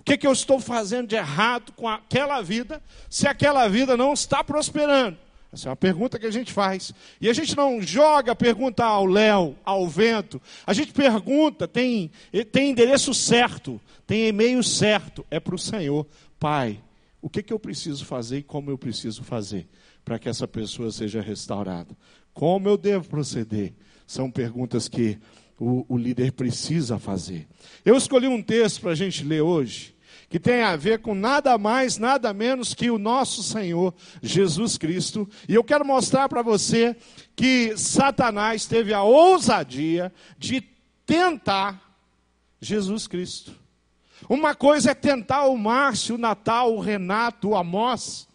o 0.00 0.02
que, 0.02 0.16
que 0.16 0.26
eu 0.26 0.32
estou 0.32 0.58
fazendo 0.58 1.08
de 1.08 1.14
errado 1.14 1.72
com 1.72 1.86
aquela 1.86 2.40
vida, 2.40 2.82
se 3.10 3.28
aquela 3.28 3.68
vida 3.68 3.98
não 3.98 4.14
está 4.14 4.42
prosperando? 4.42 5.18
Essa 5.52 5.68
é 5.68 5.70
uma 5.70 5.76
pergunta 5.76 6.18
que 6.18 6.24
a 6.24 6.30
gente 6.30 6.54
faz. 6.54 6.90
E 7.20 7.28
a 7.28 7.34
gente 7.34 7.54
não 7.54 7.82
joga 7.82 8.32
a 8.32 8.34
pergunta 8.34 8.82
ao 8.82 9.04
léu, 9.04 9.54
ao 9.62 9.86
vento. 9.86 10.40
A 10.66 10.72
gente 10.72 10.94
pergunta, 10.94 11.68
tem, 11.68 12.10
tem 12.50 12.70
endereço 12.70 13.12
certo, 13.12 13.78
tem 14.06 14.28
e-mail 14.28 14.62
certo. 14.62 15.22
É 15.30 15.38
para 15.38 15.54
o 15.54 15.58
Senhor. 15.58 16.06
Pai, 16.38 16.80
o 17.20 17.28
que, 17.28 17.42
que 17.42 17.52
eu 17.52 17.58
preciso 17.58 18.06
fazer 18.06 18.38
e 18.38 18.42
como 18.42 18.70
eu 18.70 18.78
preciso 18.78 19.22
fazer 19.22 19.68
para 20.02 20.18
que 20.18 20.30
essa 20.30 20.48
pessoa 20.48 20.90
seja 20.90 21.20
restaurada? 21.20 21.94
Como 22.32 22.70
eu 22.70 22.78
devo 22.78 23.06
proceder? 23.06 23.74
São 24.06 24.30
perguntas 24.30 24.88
que 24.88 25.18
o, 25.60 25.84
o 25.86 25.98
líder 25.98 26.32
precisa 26.32 26.98
fazer. 26.98 27.46
Eu 27.84 27.94
escolhi 27.94 28.26
um 28.26 28.42
texto 28.42 28.80
para 28.80 28.92
a 28.92 28.94
gente 28.94 29.22
ler 29.22 29.42
hoje, 29.42 29.94
que 30.30 30.40
tem 30.40 30.62
a 30.62 30.74
ver 30.74 31.00
com 31.00 31.14
nada 31.14 31.58
mais, 31.58 31.98
nada 31.98 32.32
menos 32.32 32.72
que 32.72 32.90
o 32.90 32.98
nosso 32.98 33.42
Senhor 33.42 33.94
Jesus 34.22 34.78
Cristo. 34.78 35.28
E 35.46 35.54
eu 35.54 35.62
quero 35.62 35.84
mostrar 35.84 36.28
para 36.30 36.40
você 36.40 36.96
que 37.36 37.76
Satanás 37.76 38.64
teve 38.64 38.94
a 38.94 39.02
ousadia 39.02 40.10
de 40.38 40.62
tentar 41.04 41.94
Jesus 42.58 43.06
Cristo. 43.06 43.54
Uma 44.28 44.54
coisa 44.54 44.92
é 44.92 44.94
tentar 44.94 45.46
o 45.46 45.58
Márcio, 45.58 46.14
o 46.14 46.18
Natal, 46.18 46.74
o 46.74 46.80
Renato, 46.80 47.50
o 47.50 47.56
Amós. 47.56 48.26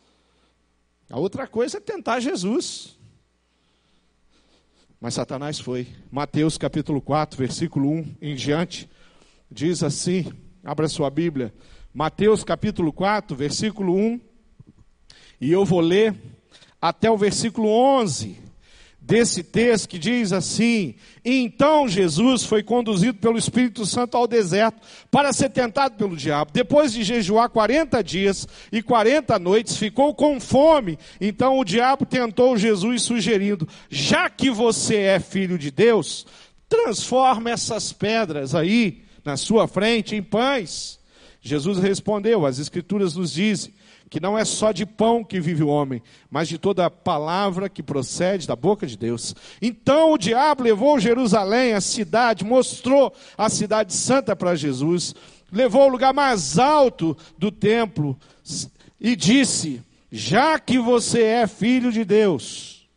A 1.09 1.17
outra 1.17 1.47
coisa 1.47 1.77
é 1.77 1.81
tentar 1.81 2.19
Jesus. 2.19 2.97
Mas 4.99 5.13
Satanás 5.13 5.59
foi. 5.59 5.87
Mateus 6.11 6.57
capítulo 6.57 7.01
4, 7.01 7.37
versículo 7.37 7.89
1 7.89 8.15
em 8.21 8.35
diante, 8.35 8.89
diz 9.51 9.83
assim: 9.83 10.31
abra 10.63 10.87
sua 10.87 11.09
Bíblia. 11.09 11.53
Mateus 11.93 12.43
capítulo 12.43 12.91
4, 12.91 13.35
versículo 13.35 13.95
1. 13.95 14.19
E 15.41 15.51
eu 15.51 15.65
vou 15.65 15.81
ler 15.81 16.15
até 16.81 17.09
o 17.09 17.17
versículo 17.17 17.67
11 17.67 18.44
desse 19.05 19.43
texto 19.43 19.87
que 19.87 19.99
diz 19.99 20.33
assim: 20.33 20.95
Então 21.23 21.87
Jesus 21.87 22.43
foi 22.43 22.63
conduzido 22.63 23.19
pelo 23.19 23.37
Espírito 23.37 23.85
Santo 23.85 24.17
ao 24.17 24.27
deserto 24.27 24.81
para 25.11 25.31
ser 25.31 25.49
tentado 25.49 25.95
pelo 25.95 26.17
diabo. 26.17 26.51
Depois 26.51 26.91
de 26.91 27.03
jejuar 27.03 27.49
40 27.49 28.03
dias 28.03 28.47
e 28.71 28.81
40 28.81 29.37
noites, 29.37 29.77
ficou 29.77 30.13
com 30.15 30.39
fome. 30.39 30.97
Então 31.21 31.59
o 31.59 31.63
diabo 31.63 32.05
tentou 32.05 32.57
Jesus, 32.57 33.03
sugerindo: 33.03 33.67
Já 33.89 34.29
que 34.29 34.49
você 34.49 34.97
é 34.97 35.19
filho 35.19 35.57
de 35.57 35.69
Deus, 35.69 36.25
transforma 36.67 37.51
essas 37.51 37.93
pedras 37.93 38.55
aí 38.55 39.03
na 39.23 39.37
sua 39.37 39.67
frente 39.67 40.15
em 40.15 40.23
pães. 40.23 40.99
Jesus 41.41 41.77
respondeu: 41.77 42.43
As 42.43 42.57
Escrituras 42.57 43.15
nos 43.15 43.33
dizem 43.33 43.71
que 44.09 44.19
não 44.19 44.37
é 44.37 44.45
só 44.45 44.71
de 44.71 44.85
pão 44.85 45.23
que 45.23 45.39
vive 45.39 45.63
o 45.63 45.67
homem, 45.67 46.01
mas 46.29 46.47
de 46.47 46.57
toda 46.57 46.85
a 46.85 46.91
palavra 46.91 47.69
que 47.69 47.81
procede 47.81 48.47
da 48.47 48.55
boca 48.55 48.85
de 48.85 48.97
Deus. 48.97 49.35
Então 49.61 50.13
o 50.13 50.17
diabo 50.17 50.63
levou 50.63 50.99
Jerusalém, 50.99 51.73
a 51.73 51.81
cidade, 51.81 52.45
mostrou 52.45 53.13
a 53.37 53.49
cidade 53.49 53.93
santa 53.93 54.35
para 54.35 54.55
Jesus, 54.55 55.15
levou 55.51 55.87
o 55.87 55.91
lugar 55.91 56.13
mais 56.13 56.59
alto 56.59 57.17
do 57.37 57.51
templo 57.51 58.17
e 58.99 59.15
disse: 59.15 59.81
Já 60.11 60.59
que 60.59 60.77
você 60.77 61.23
é 61.23 61.47
filho 61.47 61.91
de 61.91 62.05
Deus, 62.05 62.87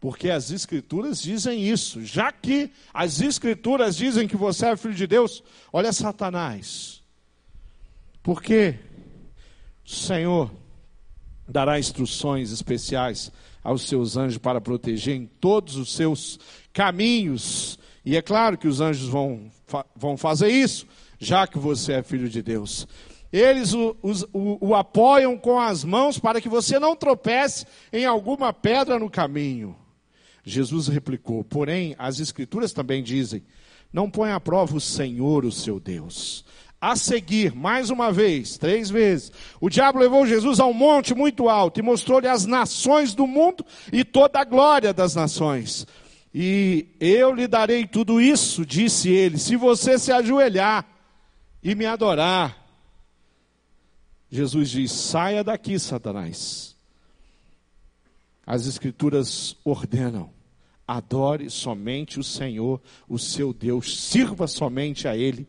porque 0.00 0.30
as 0.30 0.50
Escrituras 0.50 1.22
dizem 1.22 1.68
isso, 1.68 2.04
já 2.04 2.32
que 2.32 2.72
as 2.92 3.20
Escrituras 3.20 3.96
dizem 3.96 4.26
que 4.26 4.36
você 4.36 4.66
é 4.66 4.76
filho 4.76 4.94
de 4.94 5.06
Deus, 5.06 5.44
olha 5.72 5.92
Satanás. 5.92 7.00
Por 8.22 8.42
quê? 8.42 8.78
O 9.84 9.90
Senhor 9.90 10.50
dará 11.46 11.78
instruções 11.78 12.50
especiais 12.50 13.32
aos 13.62 13.88
seus 13.88 14.16
anjos 14.16 14.38
para 14.38 14.60
proteger 14.60 15.14
em 15.14 15.26
todos 15.26 15.76
os 15.76 15.92
seus 15.94 16.38
caminhos. 16.72 17.78
E 18.04 18.16
é 18.16 18.22
claro 18.22 18.56
que 18.56 18.66
os 18.66 18.80
anjos 18.80 19.08
vão, 19.08 19.50
vão 19.94 20.16
fazer 20.16 20.48
isso, 20.48 20.86
já 21.18 21.46
que 21.46 21.58
você 21.58 21.94
é 21.94 22.02
filho 22.02 22.28
de 22.28 22.42
Deus. 22.42 22.86
Eles 23.32 23.72
o, 23.72 23.96
o, 24.02 24.68
o 24.68 24.74
apoiam 24.74 25.38
com 25.38 25.58
as 25.58 25.84
mãos 25.84 26.18
para 26.18 26.40
que 26.40 26.48
você 26.48 26.78
não 26.78 26.94
tropece 26.94 27.66
em 27.92 28.04
alguma 28.04 28.52
pedra 28.52 28.98
no 28.98 29.08
caminho. 29.08 29.74
Jesus 30.44 30.88
replicou: 30.88 31.42
Porém, 31.42 31.94
as 31.98 32.20
Escrituras 32.20 32.72
também 32.72 33.02
dizem: 33.02 33.42
Não 33.92 34.10
põe 34.10 34.32
à 34.32 34.40
prova 34.40 34.76
o 34.76 34.80
Senhor, 34.80 35.44
o 35.44 35.52
seu 35.52 35.80
Deus 35.80 36.44
a 36.82 36.96
seguir, 36.96 37.54
mais 37.54 37.90
uma 37.90 38.10
vez, 38.10 38.58
três 38.58 38.90
vezes, 38.90 39.30
o 39.60 39.70
diabo 39.70 40.00
levou 40.00 40.26
Jesus 40.26 40.58
a 40.58 40.66
um 40.66 40.72
monte 40.72 41.14
muito 41.14 41.48
alto 41.48 41.78
e 41.78 41.82
mostrou-lhe 41.82 42.26
as 42.26 42.44
nações 42.44 43.14
do 43.14 43.24
mundo 43.24 43.64
e 43.92 44.02
toda 44.04 44.40
a 44.40 44.44
glória 44.44 44.92
das 44.92 45.14
nações. 45.14 45.86
E 46.34 46.88
eu 46.98 47.32
lhe 47.32 47.46
darei 47.46 47.86
tudo 47.86 48.20
isso, 48.20 48.66
disse 48.66 49.10
ele, 49.10 49.38
se 49.38 49.54
você 49.54 49.96
se 49.96 50.10
ajoelhar 50.10 50.84
e 51.62 51.72
me 51.76 51.86
adorar. 51.86 52.66
Jesus 54.28 54.70
diz: 54.70 54.90
saia 54.90 55.44
daqui, 55.44 55.78
Satanás. 55.78 56.74
As 58.44 58.66
Escrituras 58.66 59.56
ordenam: 59.64 60.30
adore 60.84 61.48
somente 61.48 62.18
o 62.18 62.24
Senhor, 62.24 62.82
o 63.08 63.20
seu 63.20 63.52
Deus, 63.52 64.00
sirva 64.08 64.48
somente 64.48 65.06
a 65.06 65.16
Ele 65.16 65.46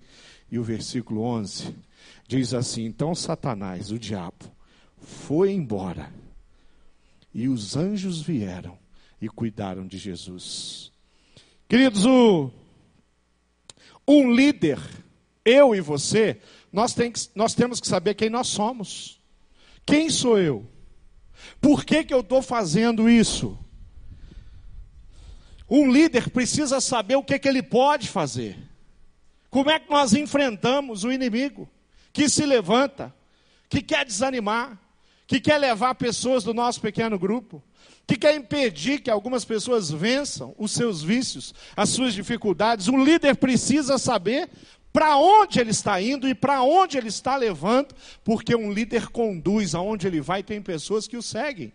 e 0.53 0.59
o 0.59 0.63
versículo 0.63 1.23
11 1.23 1.75
diz 2.27 2.53
assim: 2.53 2.85
Então 2.85 3.15
Satanás, 3.15 3.89
o 3.89 3.97
diabo, 3.97 4.55
foi 5.01 5.51
embora, 5.51 6.13
e 7.33 7.49
os 7.49 7.75
anjos 7.75 8.21
vieram 8.21 8.77
e 9.19 9.27
cuidaram 9.27 9.87
de 9.87 9.97
Jesus. 9.97 10.91
Queridos, 11.67 12.05
o, 12.05 12.51
um 14.07 14.31
líder, 14.31 14.77
eu 15.43 15.73
e 15.73 15.81
você, 15.81 16.39
nós, 16.71 16.93
tem 16.93 17.11
que, 17.11 17.21
nós 17.33 17.55
temos 17.55 17.81
que 17.81 17.87
saber 17.87 18.13
quem 18.13 18.29
nós 18.29 18.45
somos. 18.45 19.19
Quem 19.83 20.07
sou 20.07 20.37
eu? 20.37 20.69
Por 21.59 21.83
que, 21.83 22.03
que 22.03 22.13
eu 22.13 22.19
estou 22.19 22.43
fazendo 22.43 23.09
isso? 23.09 23.57
Um 25.67 25.91
líder 25.91 26.29
precisa 26.29 26.79
saber 26.79 27.15
o 27.15 27.23
que, 27.23 27.39
que 27.39 27.47
ele 27.47 27.63
pode 27.63 28.07
fazer. 28.07 28.71
Como 29.53 29.69
é 29.69 29.79
que 29.79 29.87
nós 29.87 30.13
enfrentamos 30.13 31.03
o 31.03 31.11
inimigo 31.11 31.69
que 32.11 32.27
se 32.27 32.43
levanta, 32.43 33.13
que 33.69 33.83
quer 33.83 34.03
desanimar, 34.03 34.79
que 35.27 35.39
quer 35.39 35.59
levar 35.59 35.93
pessoas 35.93 36.43
do 36.43 36.55
nosso 36.55 36.81
pequeno 36.81 37.19
grupo, 37.19 37.61
que 38.07 38.17
quer 38.17 38.35
impedir 38.35 38.99
que 38.99 39.11
algumas 39.11 39.45
pessoas 39.45 39.91
vençam 39.91 40.55
os 40.57 40.71
seus 40.71 41.03
vícios, 41.03 41.53
as 41.77 41.89
suas 41.89 42.15
dificuldades. 42.15 42.87
Um 42.87 43.03
líder 43.03 43.35
precisa 43.35 43.99
saber 43.99 44.49
para 44.91 45.17
onde 45.17 45.59
ele 45.59 45.69
está 45.69 46.01
indo 46.01 46.27
e 46.27 46.33
para 46.33 46.63
onde 46.63 46.97
ele 46.97 47.09
está 47.09 47.35
levando, 47.35 47.93
porque 48.23 48.55
um 48.55 48.73
líder 48.73 49.09
conduz 49.09 49.75
aonde 49.75 50.07
ele 50.07 50.19
vai, 50.19 50.41
tem 50.41 50.63
pessoas 50.63 51.07
que 51.07 51.15
o 51.15 51.21
seguem. 51.21 51.71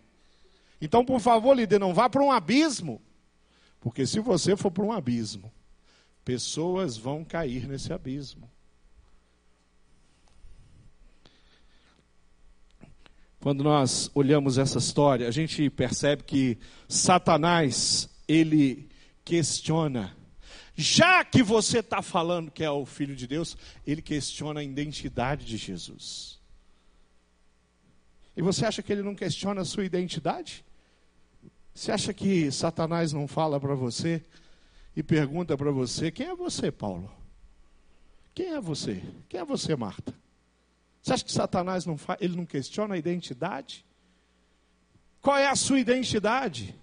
Então, 0.81 1.05
por 1.05 1.21
favor, 1.21 1.55
líder, 1.55 1.79
não 1.79 1.93
vá 1.93 2.09
para 2.09 2.21
um 2.21 2.29
abismo, 2.29 3.01
porque 3.79 4.05
se 4.05 4.19
você 4.19 4.57
for 4.57 4.69
para 4.69 4.83
um 4.83 4.91
abismo, 4.91 5.49
pessoas 6.23 6.97
vão 6.97 7.23
cair 7.23 7.67
nesse 7.67 7.91
abismo. 7.91 8.49
Quando 13.39 13.63
nós 13.63 14.11
olhamos 14.13 14.57
essa 14.57 14.79
história, 14.79 15.27
a 15.27 15.31
gente 15.31 15.69
percebe 15.69 16.23
que 16.23 16.57
Satanás, 16.89 18.09
ele 18.27 18.89
questiona. 19.23 20.15
Já 20.75 21.23
que 21.23 21.41
você 21.41 21.79
está 21.79 22.01
falando 22.01 22.51
que 22.51 22.63
é 22.63 22.69
o 22.69 22.85
Filho 22.85 23.15
de 23.15 23.25
Deus, 23.25 23.55
ele 23.87 24.01
questiona 24.01 24.59
a 24.59 24.63
identidade 24.63 25.45
de 25.45 25.55
Jesus. 25.55 26.39
E 28.35 28.41
você 28.41 28.65
acha 28.65 28.81
que 28.81 28.91
ele 28.91 29.03
não 29.03 29.15
questiona 29.15 29.61
a 29.61 29.65
sua 29.65 29.85
identidade? 29.85 30.65
Você 31.73 31.91
acha 31.93 32.13
que 32.13 32.51
Satanás 32.51 33.13
não 33.13 33.25
fala 33.27 33.59
para 33.59 33.73
você 33.73 34.21
e 34.99 35.03
pergunta 35.03 35.55
para 35.55 35.71
você: 35.71 36.11
quem 36.11 36.27
é 36.27 36.35
você, 36.35 36.69
Paulo? 36.69 37.09
Quem 38.35 38.47
é 38.47 38.59
você? 38.59 39.01
Quem 39.29 39.39
é 39.39 39.45
você, 39.45 39.73
Marta? 39.73 40.13
Você 41.01 41.13
acha 41.13 41.23
que 41.23 41.31
Satanás 41.31 41.85
não 41.85 41.97
faz, 41.97 42.19
ele 42.21 42.35
não 42.35 42.45
questiona 42.45 42.95
a 42.95 42.97
identidade? 42.97 43.85
Qual 45.21 45.37
é 45.37 45.47
a 45.47 45.55
sua 45.55 45.79
identidade? 45.79 46.75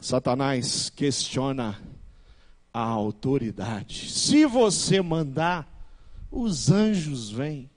Satanás 0.00 0.88
questiona 0.88 1.78
a 2.72 2.80
autoridade. 2.80 4.10
Se 4.10 4.46
você 4.46 5.02
mandar, 5.02 5.68
os 6.30 6.70
anjos 6.70 7.30
vêm. 7.30 7.68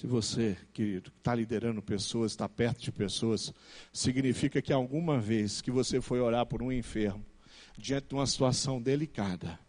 Se 0.00 0.06
você, 0.06 0.56
querido, 0.72 1.12
está 1.18 1.34
liderando 1.34 1.82
pessoas, 1.82 2.32
está 2.32 2.48
perto 2.48 2.80
de 2.80 2.90
pessoas, 2.90 3.52
significa 3.92 4.62
que 4.62 4.72
alguma 4.72 5.20
vez 5.20 5.60
que 5.60 5.70
você 5.70 6.00
foi 6.00 6.20
orar 6.20 6.46
por 6.46 6.62
um 6.62 6.72
enfermo, 6.72 7.22
diante 7.76 8.08
de 8.08 8.14
uma 8.14 8.26
situação 8.26 8.80
delicada, 8.80 9.60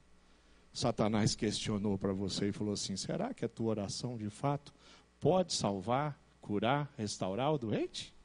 Satanás 0.71 1.35
questionou 1.35 1.97
para 1.97 2.13
você 2.13 2.47
e 2.47 2.53
falou 2.53 2.75
assim: 2.75 2.95
será 2.95 3.33
que 3.33 3.43
a 3.43 3.49
tua 3.49 3.71
oração 3.71 4.17
de 4.17 4.29
fato 4.29 4.73
pode 5.19 5.51
salvar, 5.51 6.17
curar, 6.39 6.89
restaurar 6.97 7.51
o 7.51 7.57
doente? 7.57 8.15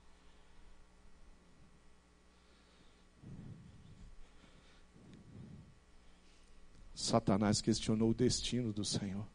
Satanás 6.95 7.61
questionou 7.61 8.11
o 8.11 8.15
destino 8.15 8.73
do 8.73 8.85
Senhor. 8.85 9.27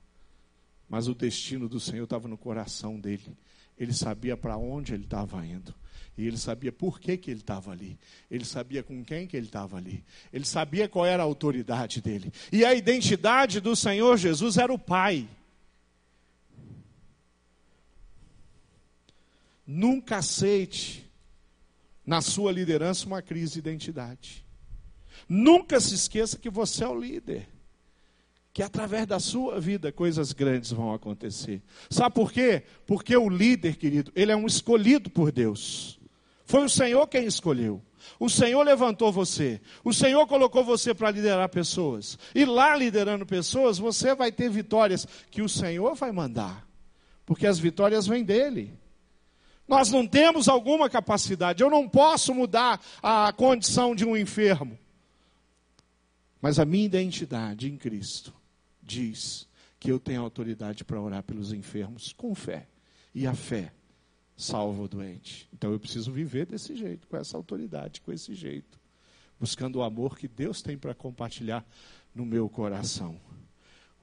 Mas 0.91 1.07
o 1.07 1.15
destino 1.15 1.69
do 1.69 1.79
Senhor 1.79 2.03
estava 2.03 2.27
no 2.27 2.37
coração 2.37 2.99
dele. 2.99 3.37
Ele 3.79 3.93
sabia 3.93 4.35
para 4.35 4.57
onde 4.57 4.93
ele 4.93 5.05
estava 5.05 5.43
indo. 5.45 5.73
E 6.17 6.27
ele 6.27 6.37
sabia 6.37 6.69
por 6.69 6.99
que, 6.99 7.15
que 7.15 7.31
ele 7.31 7.39
estava 7.39 7.71
ali. 7.71 7.97
Ele 8.29 8.43
sabia 8.43 8.83
com 8.83 9.01
quem 9.01 9.25
que 9.25 9.37
ele 9.37 9.45
estava 9.45 9.77
ali. 9.77 10.03
Ele 10.33 10.43
sabia 10.43 10.89
qual 10.89 11.05
era 11.05 11.23
a 11.23 11.25
autoridade 11.25 12.01
dele. 12.01 12.33
E 12.51 12.65
a 12.65 12.73
identidade 12.75 13.61
do 13.61 13.73
Senhor 13.73 14.17
Jesus 14.17 14.57
era 14.57 14.73
o 14.73 14.77
Pai. 14.77 15.29
Nunca 19.65 20.17
aceite 20.17 21.09
na 22.05 22.19
sua 22.19 22.51
liderança 22.51 23.05
uma 23.05 23.21
crise 23.21 23.53
de 23.53 23.59
identidade. 23.59 24.45
Nunca 25.29 25.79
se 25.79 25.95
esqueça 25.95 26.37
que 26.37 26.49
você 26.49 26.83
é 26.83 26.87
o 26.89 26.99
líder 26.99 27.47
que 28.53 28.61
através 28.61 29.07
da 29.07 29.19
sua 29.19 29.59
vida 29.59 29.91
coisas 29.91 30.33
grandes 30.33 30.71
vão 30.71 30.93
acontecer. 30.93 31.61
Sabe 31.89 32.13
por 32.13 32.31
quê? 32.31 32.63
Porque 32.85 33.15
o 33.15 33.29
líder, 33.29 33.77
querido, 33.77 34.11
ele 34.15 34.31
é 34.31 34.35
um 34.35 34.45
escolhido 34.45 35.09
por 35.09 35.31
Deus. 35.31 35.99
Foi 36.45 36.65
o 36.65 36.69
Senhor 36.69 37.07
quem 37.07 37.25
escolheu. 37.25 37.81
O 38.19 38.29
Senhor 38.29 38.61
levantou 38.63 39.11
você. 39.11 39.61
O 39.83 39.93
Senhor 39.93 40.27
colocou 40.27 40.65
você 40.65 40.93
para 40.93 41.11
liderar 41.11 41.47
pessoas. 41.47 42.19
E 42.35 42.43
lá 42.43 42.75
liderando 42.75 43.25
pessoas, 43.25 43.77
você 43.77 44.13
vai 44.13 44.31
ter 44.31 44.49
vitórias 44.49 45.07
que 45.29 45.41
o 45.41 45.47
Senhor 45.47 45.95
vai 45.95 46.11
mandar. 46.11 46.67
Porque 47.25 47.47
as 47.47 47.57
vitórias 47.57 48.05
vêm 48.05 48.23
dele. 48.23 48.73
Nós 49.65 49.89
não 49.89 50.05
temos 50.05 50.49
alguma 50.49 50.89
capacidade. 50.89 51.63
Eu 51.63 51.69
não 51.69 51.87
posso 51.87 52.33
mudar 52.33 52.81
a 53.01 53.31
condição 53.31 53.95
de 53.95 54.03
um 54.03 54.17
enfermo. 54.17 54.77
Mas 56.41 56.59
a 56.59 56.65
minha 56.65 56.85
identidade 56.85 57.71
em 57.71 57.77
Cristo 57.77 58.40
diz 58.91 59.47
que 59.79 59.91
eu 59.91 59.99
tenho 59.99 60.21
autoridade 60.21 60.83
para 60.83 61.01
orar 61.01 61.23
pelos 61.23 61.53
enfermos 61.53 62.11
com 62.13 62.35
fé. 62.35 62.67
E 63.15 63.25
a 63.25 63.33
fé 63.33 63.73
salva 64.35 64.83
o 64.83 64.87
doente. 64.87 65.47
Então 65.53 65.71
eu 65.71 65.79
preciso 65.79 66.11
viver 66.11 66.45
desse 66.45 66.75
jeito, 66.75 67.07
com 67.07 67.15
essa 67.17 67.37
autoridade, 67.37 68.01
com 68.01 68.11
esse 68.11 68.35
jeito. 68.35 68.79
Buscando 69.39 69.77
o 69.77 69.83
amor 69.83 70.17
que 70.17 70.27
Deus 70.27 70.61
tem 70.61 70.77
para 70.77 70.93
compartilhar 70.93 71.65
no 72.13 72.25
meu 72.25 72.49
coração. 72.49 73.19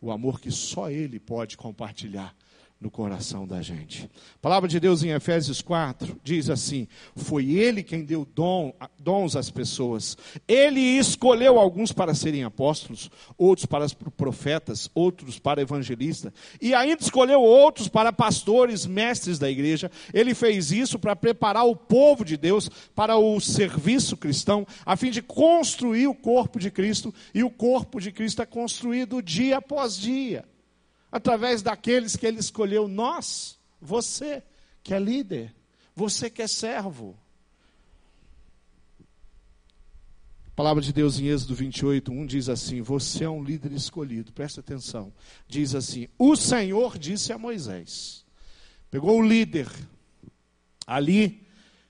O 0.01 0.11
amor 0.11 0.41
que 0.41 0.51
só 0.51 0.91
Ele 0.91 1.21
pode 1.21 1.57
compartilhar 1.57 2.35
no 2.81 2.91
coração 2.91 3.45
da 3.45 3.61
gente. 3.61 4.09
A 4.37 4.39
palavra 4.41 4.69
de 4.69 4.79
Deus 4.79 5.03
em 5.03 5.11
Efésios 5.11 5.61
4 5.61 6.21
diz 6.23 6.49
assim: 6.49 6.87
Foi 7.17 7.51
Ele 7.51 7.83
quem 7.83 8.05
deu 8.05 8.25
dom, 8.25 8.73
dons 8.99 9.35
às 9.35 9.51
pessoas. 9.51 10.17
Ele 10.47 10.81
escolheu 10.81 11.59
alguns 11.59 11.91
para 11.91 12.15
serem 12.15 12.45
apóstolos, 12.45 13.11
outros 13.37 13.67
para 13.67 13.87
profetas, 14.17 14.89
outros 14.95 15.41
para 15.41 15.61
evangelistas, 15.61 16.33
e 16.61 16.73
ainda 16.73 17.03
escolheu 17.03 17.41
outros 17.41 17.89
para 17.89 18.13
pastores, 18.13 18.87
mestres 18.87 19.39
da 19.39 19.51
igreja. 19.51 19.91
Ele 20.15 20.33
fez 20.33 20.71
isso 20.71 20.99
para 20.99 21.17
preparar 21.17 21.67
o 21.67 21.75
povo 21.75 22.25
de 22.25 22.37
Deus 22.37 22.71
para 22.95 23.17
o 23.17 23.41
serviço 23.41 24.17
cristão, 24.17 24.65
a 24.87 24.97
fim 24.97 25.11
de 25.11 25.21
construir 25.21 26.07
o 26.07 26.15
corpo 26.15 26.61
de 26.61 26.71
Cristo, 26.71 27.13
e 27.35 27.43
o 27.43 27.51
corpo 27.51 28.01
de 28.01 28.13
Cristo 28.13 28.41
é 28.41 28.47
construído 28.47 29.21
dia 29.21 29.59
após 29.59 29.97
dia 29.97 30.45
através 31.11 31.63
daqueles 31.63 32.17
que 32.17 32.27
ele 32.27 32.39
escolheu, 32.39 32.87
nós, 32.87 33.59
você 33.81 34.43
que 34.83 34.95
é 34.95 34.99
líder, 34.99 35.55
você 35.95 36.31
que 36.31 36.43
é 36.43 36.47
servo. 36.47 37.19
A 40.47 40.51
palavra 40.55 40.83
de 40.83 40.93
Deus 40.93 41.19
em 41.19 41.27
Êxodo 41.27 41.55
28, 41.55 42.11
1 42.11 42.27
diz 42.27 42.49
assim: 42.49 42.83
Você 42.83 43.25
é 43.25 43.31
um 43.31 43.43
líder 43.43 43.73
escolhido, 43.73 44.33
presta 44.33 44.61
atenção. 44.61 45.13
Diz 45.47 45.75
assim: 45.75 46.09
O 46.19 46.35
Senhor 46.35 46.99
disse 46.99 47.33
a 47.33 47.39
Moisés. 47.39 48.25
Pegou 48.91 49.19
o 49.19 49.27
líder 49.27 49.69
ali, 50.87 51.47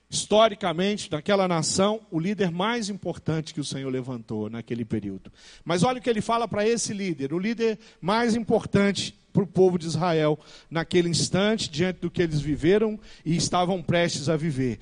historicamente, 0.09 1.11
naquela 1.11 1.47
nação, 1.47 2.01
o 2.09 2.19
líder 2.19 2.49
mais 2.49 2.89
importante 2.89 3.53
que 3.53 3.61
o 3.61 3.65
Senhor 3.65 3.89
levantou 3.89 4.49
naquele 4.49 4.83
período. 4.83 5.31
Mas 5.63 5.83
olha 5.83 5.99
o 5.99 6.01
que 6.01 6.09
ele 6.09 6.21
fala 6.21 6.47
para 6.47 6.67
esse 6.67 6.93
líder, 6.93 7.31
o 7.33 7.39
líder 7.39 7.77
mais 8.01 8.35
importante 8.35 9.15
para 9.31 9.43
o 9.43 9.47
povo 9.47 9.77
de 9.77 9.85
Israel 9.85 10.39
naquele 10.69 11.09
instante, 11.09 11.69
diante 11.69 11.99
do 11.99 12.09
que 12.09 12.21
eles 12.21 12.41
viveram 12.41 12.99
e 13.23 13.35
estavam 13.35 13.83
prestes 13.83 14.29
a 14.29 14.35
viver. 14.35 14.79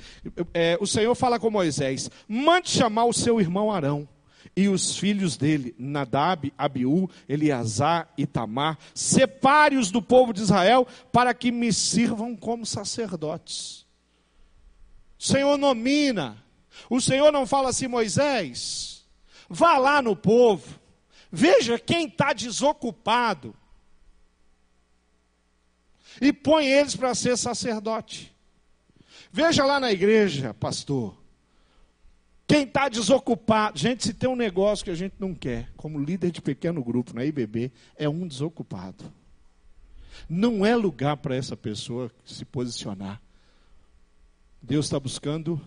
É, 0.54 0.78
o 0.80 0.88
Senhor 0.88 1.14
fala 1.14 1.40
com 1.40 1.50
Moisés: 1.50 2.10
mande 2.28 2.70
chamar 2.70 3.06
o 3.06 3.14
seu 3.14 3.42
irmão 3.42 3.70
Arão 3.70 4.08
e 4.56 4.70
os 4.70 4.98
filhos 4.98 5.36
dele, 5.36 5.76
Nadab, 5.78 6.54
Abiú, 6.58 7.10
Eleazar 7.28 8.10
e 8.18 8.26
Tamar, 8.26 8.78
separe-os 8.94 9.92
do 9.92 10.02
povo 10.02 10.32
de 10.32 10.42
Israel 10.42 10.88
para 11.12 11.34
que 11.34 11.52
me 11.52 11.74
sirvam 11.74 12.34
como 12.34 12.66
sacerdotes. 12.66 13.87
O 15.20 15.24
Senhor 15.24 15.58
nomina. 15.58 16.44
O 16.90 17.02
Senhor 17.02 17.32
não 17.32 17.46
fala 17.46 17.70
assim, 17.70 17.88
Moisés, 17.88 19.06
vá 19.50 19.78
lá 19.78 20.02
no 20.02 20.16
povo, 20.16 20.80
veja 21.32 21.80
quem 21.80 22.08
está 22.08 22.34
desocupado 22.34 23.56
e 26.22 26.32
põe 26.32 26.68
eles 26.68 26.96
para 26.96 27.14
ser 27.16 27.38
sacerdote. 27.38 28.36
Veja 29.32 29.66
lá 29.66 29.80
na 29.80 29.92
igreja, 29.92 30.54
pastor. 30.54 31.18
Quem 32.48 32.64
está 32.64 32.88
desocupado, 32.88 33.78
gente, 33.78 34.06
se 34.06 34.14
tem 34.14 34.30
um 34.30 34.36
negócio 34.36 34.86
que 34.86 34.92
a 34.92 34.96
gente 34.96 35.16
não 35.20 35.36
quer, 35.36 35.70
como 35.76 36.00
líder 36.00 36.32
de 36.32 36.42
pequeno 36.42 36.82
grupo 36.82 37.14
na 37.14 37.26
IBB, 37.26 37.72
é 37.96 38.08
um 38.08 38.26
desocupado. 38.26 39.04
Não 40.30 40.66
é 40.66 40.76
lugar 40.76 41.18
para 41.18 41.36
essa 41.36 41.58
pessoa 41.58 42.10
se 42.26 42.46
posicionar. 42.46 43.22
Deus 44.62 44.86
está 44.86 45.00
buscando 45.00 45.62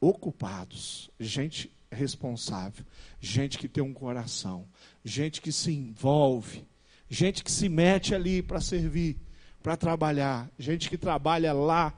ocupados, 0.00 1.10
gente 1.18 1.70
responsável, 1.90 2.84
gente 3.20 3.56
que 3.56 3.68
tem 3.68 3.82
um 3.82 3.94
coração, 3.94 4.66
gente 5.04 5.40
que 5.40 5.52
se 5.52 5.72
envolve, 5.72 6.66
gente 7.08 7.42
que 7.42 7.50
se 7.50 7.68
mete 7.68 8.14
ali 8.14 8.42
para 8.42 8.60
servir, 8.60 9.16
para 9.62 9.76
trabalhar, 9.76 10.50
gente 10.58 10.90
que 10.90 10.98
trabalha 10.98 11.52
lá 11.52 11.94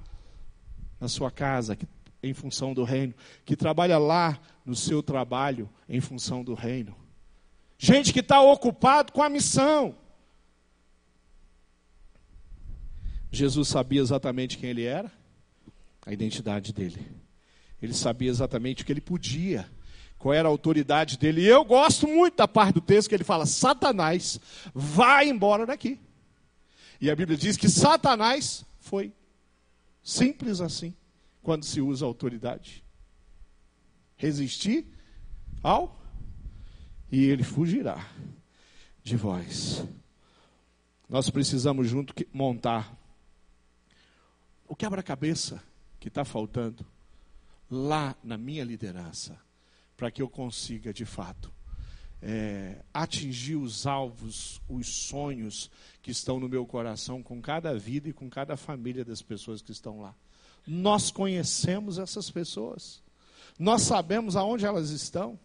na 1.01 1.09
sua 1.09 1.31
casa, 1.31 1.75
que, 1.75 1.87
em 2.23 2.35
função 2.35 2.75
do 2.75 2.85
reino, 2.85 3.15
que 3.45 3.57
trabalha 3.57 3.99
lá 3.99 4.39
no 4.65 4.75
seu 4.75 5.03
trabalho 5.03 5.69
em 5.89 6.01
função 6.01 6.45
do 6.45 6.55
reino. 6.55 6.95
Gente 7.79 8.13
que 8.13 8.21
está 8.21 8.41
ocupado 8.41 9.13
com 9.13 9.23
a 9.23 9.29
missão. 9.29 9.95
Jesus 13.31 13.69
sabia 13.69 14.01
exatamente 14.01 14.57
quem 14.57 14.71
ele 14.71 14.85
era, 14.85 15.13
a 16.07 16.13
identidade 16.13 16.73
dele. 16.73 17.05
Ele 17.83 17.93
sabia 17.93 18.31
exatamente 18.31 18.83
o 18.83 18.87
que 18.87 18.93
ele 18.93 19.01
podia, 19.01 19.69
qual 20.17 20.33
era 20.33 20.49
a 20.49 20.51
autoridade 20.51 21.19
dele. 21.19 21.43
E 21.43 21.47
eu 21.47 21.65
gosto 21.65 22.07
muito 22.07 22.37
da 22.37 22.49
parte 22.49 22.75
do 22.75 22.81
texto 22.81 23.09
que 23.09 23.15
ele 23.17 23.25
fala: 23.25 23.45
Satanás, 23.45 24.41
vai 24.73 25.29
embora 25.29 25.67
daqui. 25.67 25.99
E 27.01 27.11
a 27.11 27.17
Bíblia 27.17 27.37
diz 27.37 27.57
que 27.57 27.69
Satanás 27.69 28.65
foi. 28.79 29.13
Simples 30.03 30.61
assim, 30.61 30.95
quando 31.43 31.65
se 31.65 31.81
usa 31.81 32.07
autoridade. 32.07 32.85
Resistir 34.17 34.87
ao 35.63 36.01
e 37.11 37.25
ele 37.25 37.43
fugirá 37.43 38.09
de 39.03 39.17
vós. 39.17 39.85
Nós 41.09 41.29
precisamos 41.29 41.89
junto 41.89 42.15
montar 42.33 42.97
o 44.67 44.75
quebra-cabeça 44.75 45.63
que 46.07 46.09
está 46.09 46.25
faltando 46.25 46.87
lá 47.69 48.15
na 48.23 48.39
minha 48.39 48.63
liderança, 48.63 49.37
para 49.97 50.09
que 50.09 50.23
eu 50.23 50.29
consiga, 50.29 50.95
de 50.95 51.05
fato, 51.05 51.53
é, 52.23 52.81
atingir 52.95 53.57
os 53.57 53.89
alvos, 53.89 54.63
os 54.69 54.87
sonhos 54.87 55.69
que 56.01 56.13
estão 56.13 56.39
no 56.39 56.49
meu 56.49 56.65
coração 56.65 57.25
com 57.25 57.43
cada 57.43 57.77
vida 57.77 58.09
e 58.09 58.13
com 58.13 58.31
cada 58.31 58.57
família 58.57 59.05
das 59.05 59.21
pessoas 59.21 59.61
que 59.61 59.73
estão 59.73 60.01
lá. 60.01 60.15
Nós 60.65 61.11
conhecemos 61.11 61.99
essas 61.99 62.31
pessoas, 62.31 63.03
nós 63.59 63.83
sabemos 63.83 64.37
aonde 64.37 64.65
elas 64.65 64.91
estão, 64.91 65.37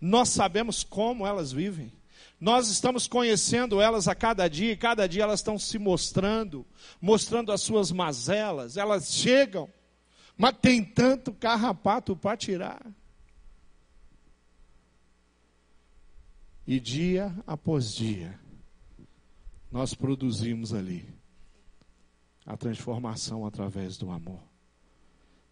nós 0.00 0.30
sabemos 0.30 0.82
como 0.82 1.26
elas 1.26 1.52
vivem. 1.52 1.92
Nós 2.40 2.70
estamos 2.70 3.06
conhecendo 3.06 3.82
elas 3.82 4.08
a 4.08 4.14
cada 4.14 4.48
dia, 4.48 4.72
e 4.72 4.76
cada 4.78 5.06
dia 5.06 5.24
elas 5.24 5.40
estão 5.40 5.58
se 5.58 5.78
mostrando, 5.78 6.64
mostrando 7.02 7.52
as 7.52 7.60
suas 7.60 7.92
mazelas. 7.92 8.78
Elas 8.78 9.12
chegam, 9.12 9.68
mas 10.36 10.56
tem 10.60 10.84
tanto 10.84 11.32
carrapato 11.32 12.14
para 12.16 12.36
tirar. 12.36 12.84
E 16.66 16.80
dia 16.80 17.34
após 17.46 17.94
dia, 17.94 18.38
nós 19.70 19.94
produzimos 19.94 20.74
ali 20.74 21.08
a 22.44 22.56
transformação 22.56 23.46
através 23.46 23.96
do 23.96 24.10
amor. 24.10 24.40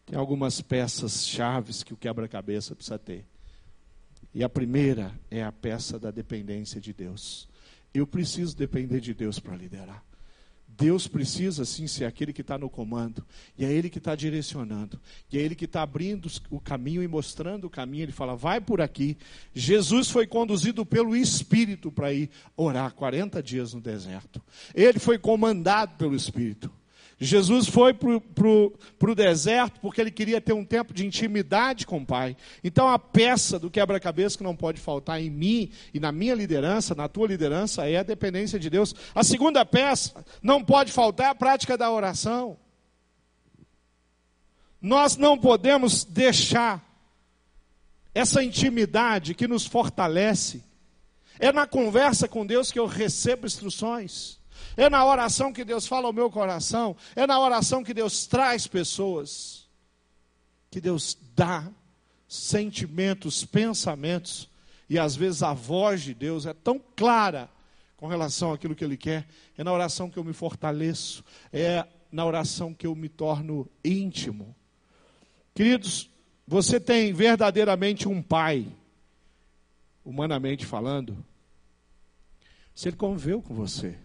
Tem 0.06 0.18
algumas 0.18 0.60
peças 0.60 1.26
chaves 1.26 1.82
que 1.82 1.94
o 1.94 1.96
quebra-cabeça 1.96 2.74
precisa 2.74 2.98
ter. 2.98 3.26
E 4.34 4.42
a 4.42 4.48
primeira 4.48 5.18
é 5.30 5.42
a 5.42 5.52
peça 5.52 5.98
da 5.98 6.10
dependência 6.10 6.80
de 6.80 6.92
Deus. 6.92 7.48
Eu 7.92 8.06
preciso 8.06 8.56
depender 8.56 9.00
de 9.00 9.14
Deus 9.14 9.38
para 9.38 9.56
liderar. 9.56 10.04
Deus 10.76 11.06
precisa 11.06 11.64
sim 11.64 11.86
ser 11.86 12.04
aquele 12.04 12.32
que 12.32 12.40
está 12.40 12.58
no 12.58 12.68
comando, 12.68 13.24
e 13.56 13.64
é 13.64 13.72
Ele 13.72 13.88
que 13.88 13.98
está 13.98 14.14
direcionando, 14.14 15.00
e 15.30 15.38
é 15.38 15.40
Ele 15.40 15.54
que 15.54 15.66
está 15.66 15.82
abrindo 15.82 16.28
o 16.50 16.60
caminho 16.60 17.02
e 17.02 17.08
mostrando 17.08 17.66
o 17.66 17.70
caminho. 17.70 18.04
Ele 18.04 18.12
fala: 18.12 18.34
vai 18.34 18.60
por 18.60 18.80
aqui. 18.80 19.16
Jesus 19.54 20.10
foi 20.10 20.26
conduzido 20.26 20.84
pelo 20.84 21.16
Espírito 21.16 21.92
para 21.92 22.12
ir 22.12 22.30
orar 22.56 22.92
40 22.92 23.42
dias 23.42 23.72
no 23.72 23.80
deserto. 23.80 24.42
Ele 24.74 24.98
foi 24.98 25.18
comandado 25.18 25.96
pelo 25.96 26.14
Espírito. 26.14 26.70
Jesus 27.18 27.68
foi 27.68 27.94
para 27.94 29.10
o 29.10 29.14
deserto 29.14 29.80
porque 29.80 30.00
ele 30.00 30.10
queria 30.10 30.40
ter 30.40 30.52
um 30.52 30.64
tempo 30.64 30.92
de 30.92 31.06
intimidade 31.06 31.86
com 31.86 31.98
o 31.98 32.06
Pai. 32.06 32.36
Então, 32.62 32.88
a 32.88 32.98
peça 32.98 33.58
do 33.58 33.70
quebra-cabeça 33.70 34.36
que 34.36 34.44
não 34.44 34.56
pode 34.56 34.80
faltar 34.80 35.20
em 35.20 35.30
mim 35.30 35.70
e 35.92 36.00
na 36.00 36.10
minha 36.10 36.34
liderança, 36.34 36.94
na 36.94 37.08
tua 37.08 37.28
liderança, 37.28 37.88
é 37.88 37.96
a 37.96 38.02
dependência 38.02 38.58
de 38.58 38.68
Deus. 38.68 38.94
A 39.14 39.22
segunda 39.22 39.64
peça 39.64 40.24
não 40.42 40.62
pode 40.62 40.92
faltar 40.92 41.24
é 41.24 41.30
a 41.30 41.34
prática 41.34 41.78
da 41.78 41.90
oração. 41.90 42.58
Nós 44.80 45.16
não 45.16 45.38
podemos 45.38 46.04
deixar 46.04 46.84
essa 48.14 48.44
intimidade 48.44 49.34
que 49.34 49.48
nos 49.48 49.66
fortalece. 49.66 50.62
É 51.38 51.50
na 51.50 51.66
conversa 51.66 52.28
com 52.28 52.44
Deus 52.44 52.70
que 52.70 52.78
eu 52.78 52.86
recebo 52.86 53.46
instruções. 53.46 54.38
É 54.76 54.90
na 54.90 55.04
oração 55.04 55.52
que 55.52 55.64
Deus 55.64 55.86
fala 55.86 56.06
ao 56.06 56.12
meu 56.12 56.30
coração. 56.30 56.96
É 57.14 57.26
na 57.26 57.38
oração 57.38 57.84
que 57.84 57.94
Deus 57.94 58.26
traz 58.26 58.66
pessoas. 58.66 59.68
Que 60.70 60.80
Deus 60.80 61.16
dá 61.34 61.70
sentimentos, 62.26 63.44
pensamentos. 63.44 64.48
E 64.88 64.98
às 64.98 65.14
vezes 65.14 65.42
a 65.42 65.52
voz 65.52 66.02
de 66.02 66.12
Deus 66.12 66.46
é 66.46 66.52
tão 66.52 66.80
clara 66.96 67.48
com 67.96 68.08
relação 68.08 68.52
àquilo 68.52 68.74
que 68.74 68.84
Ele 68.84 68.96
quer. 68.96 69.26
É 69.56 69.62
na 69.62 69.72
oração 69.72 70.10
que 70.10 70.18
eu 70.18 70.24
me 70.24 70.32
fortaleço. 70.32 71.24
É 71.52 71.86
na 72.10 72.24
oração 72.24 72.74
que 72.74 72.86
eu 72.86 72.94
me 72.94 73.08
torno 73.08 73.68
íntimo. 73.84 74.54
Queridos, 75.54 76.10
você 76.46 76.80
tem 76.80 77.12
verdadeiramente 77.12 78.08
um 78.08 78.20
pai, 78.20 78.66
humanamente 80.04 80.66
falando, 80.66 81.24
se 82.74 82.88
ele 82.88 82.96
conviveu 82.96 83.40
com 83.40 83.54
você 83.54 83.96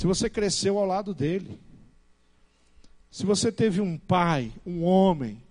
se 0.00 0.06
você 0.06 0.30
cresceu 0.30 0.78
ao 0.78 0.86
lado 0.86 1.12
dele, 1.12 1.60
se 3.10 3.26
você 3.26 3.52
teve 3.52 3.82
um 3.82 3.98
pai, 3.98 4.50
um 4.64 4.82
homem, 4.82 5.42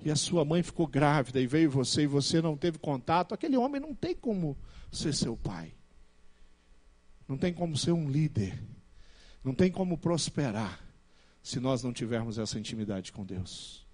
e 0.00 0.10
a 0.10 0.16
sua 0.16 0.44
mãe 0.44 0.64
ficou 0.64 0.84
grávida 0.84 1.40
e 1.40 1.46
veio 1.46 1.70
você 1.70 2.02
e 2.02 2.06
você 2.08 2.42
não 2.42 2.56
teve 2.56 2.76
contato, 2.76 3.34
aquele 3.34 3.56
homem 3.56 3.80
não 3.80 3.94
tem 3.94 4.16
como 4.16 4.58
ser 4.90 5.14
seu 5.14 5.36
pai. 5.36 5.72
Não 7.28 7.38
tem 7.38 7.54
como 7.54 7.78
ser 7.78 7.92
um 7.92 8.10
líder. 8.10 8.60
Não 9.44 9.54
tem 9.54 9.70
como 9.70 9.96
prosperar 9.96 10.84
se 11.40 11.60
nós 11.60 11.80
não 11.80 11.92
tivermos 11.92 12.36
essa 12.36 12.58
intimidade 12.58 13.12
com 13.12 13.24
Deus. 13.24 13.86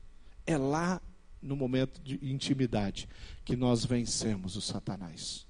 É 0.46 0.56
lá 0.56 0.98
no 1.42 1.56
momento 1.56 2.00
de 2.00 2.18
intimidade 2.22 3.06
que 3.44 3.54
nós 3.54 3.84
vencemos 3.84 4.56
o 4.56 4.62
Satanás. 4.62 5.46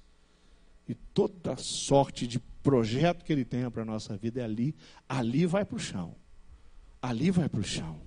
E 0.89 0.93
toda 0.93 1.55
sorte 1.55 2.27
de 2.27 2.41
projeto 2.65 3.23
que 3.23 3.31
ele 3.31 3.45
tenha 3.45 3.69
para 3.69 3.83
a 3.83 3.85
nossa 3.85 4.17
vida 4.17 4.41
é 4.41 4.43
ali, 4.43 4.75
ali 5.07 5.45
vai 5.45 5.63
para 5.63 5.75
o 5.75 5.79
chão. 5.79 6.15
Ali 6.99 7.29
vai 7.29 7.47
para 7.47 7.59
o 7.59 7.63
chão. 7.63 8.01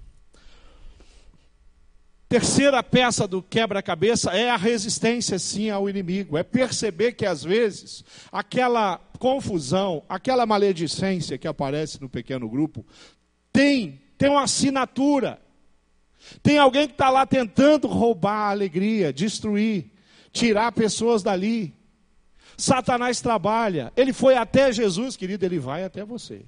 Terceira 2.29 2.83
peça 2.83 3.29
do 3.29 3.41
quebra-cabeça 3.41 4.33
é 4.33 4.51
a 4.51 4.57
resistência, 4.57 5.39
sim, 5.39 5.71
ao 5.71 5.89
inimigo. 5.89 6.37
É 6.37 6.43
perceber 6.43 7.13
que, 7.13 7.25
às 7.25 7.45
vezes, 7.45 8.05
aquela 8.33 8.99
confusão, 9.21 10.03
aquela 10.09 10.45
maledicência 10.45 11.39
que 11.39 11.47
aparece 11.47 12.01
no 12.01 12.09
pequeno 12.09 12.49
grupo, 12.49 12.85
tem, 13.53 14.03
tem 14.19 14.29
uma 14.29 14.43
assinatura. 14.43 15.41
Tem 16.43 16.59
alguém 16.59 16.89
que 16.89 16.95
está 16.95 17.11
lá 17.11 17.25
tentando 17.25 17.87
roubar 17.87 18.49
a 18.49 18.51
alegria, 18.51 19.13
destruir, 19.13 19.93
tirar 20.33 20.73
pessoas 20.73 21.23
dali. 21.23 21.78
Satanás 22.59 23.21
trabalha. 23.21 23.93
Ele 23.97 24.13
foi 24.13 24.37
até 24.37 24.73
Jesus, 24.73 25.17
querido, 25.17 25.47
ele 25.47 25.61
vai 25.61 25.85
até 25.85 26.05
você. 26.05 26.45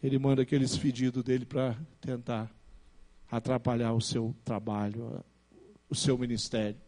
Ele 0.00 0.16
manda 0.16 0.42
aqueles 0.42 0.78
pedidos 0.78 1.24
dele 1.24 1.44
para 1.44 1.76
tentar 2.00 2.48
atrapalhar 3.28 3.92
o 3.92 4.00
seu 4.00 4.34
trabalho, 4.44 5.24
o 5.90 5.94
seu 5.94 6.16
ministério. 6.16 6.80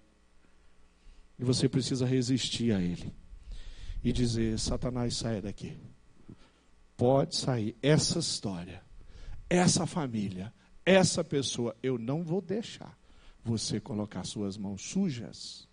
E 1.38 1.44
você 1.44 1.68
precisa 1.68 2.06
resistir 2.06 2.72
a 2.72 2.80
ele. 2.80 3.12
E 4.02 4.12
dizer: 4.12 4.58
Satanás, 4.60 5.16
saia 5.16 5.42
daqui. 5.42 5.76
Pode 6.96 7.34
sair. 7.34 7.76
Essa 7.82 8.20
história, 8.20 8.80
essa 9.50 9.86
família, 9.86 10.52
essa 10.86 11.24
pessoa, 11.24 11.74
eu 11.82 11.98
não 11.98 12.22
vou 12.22 12.40
deixar 12.40 12.96
você 13.44 13.78
colocar 13.78 14.24
suas 14.24 14.56
mãos 14.56 14.82
sujas 14.82 15.68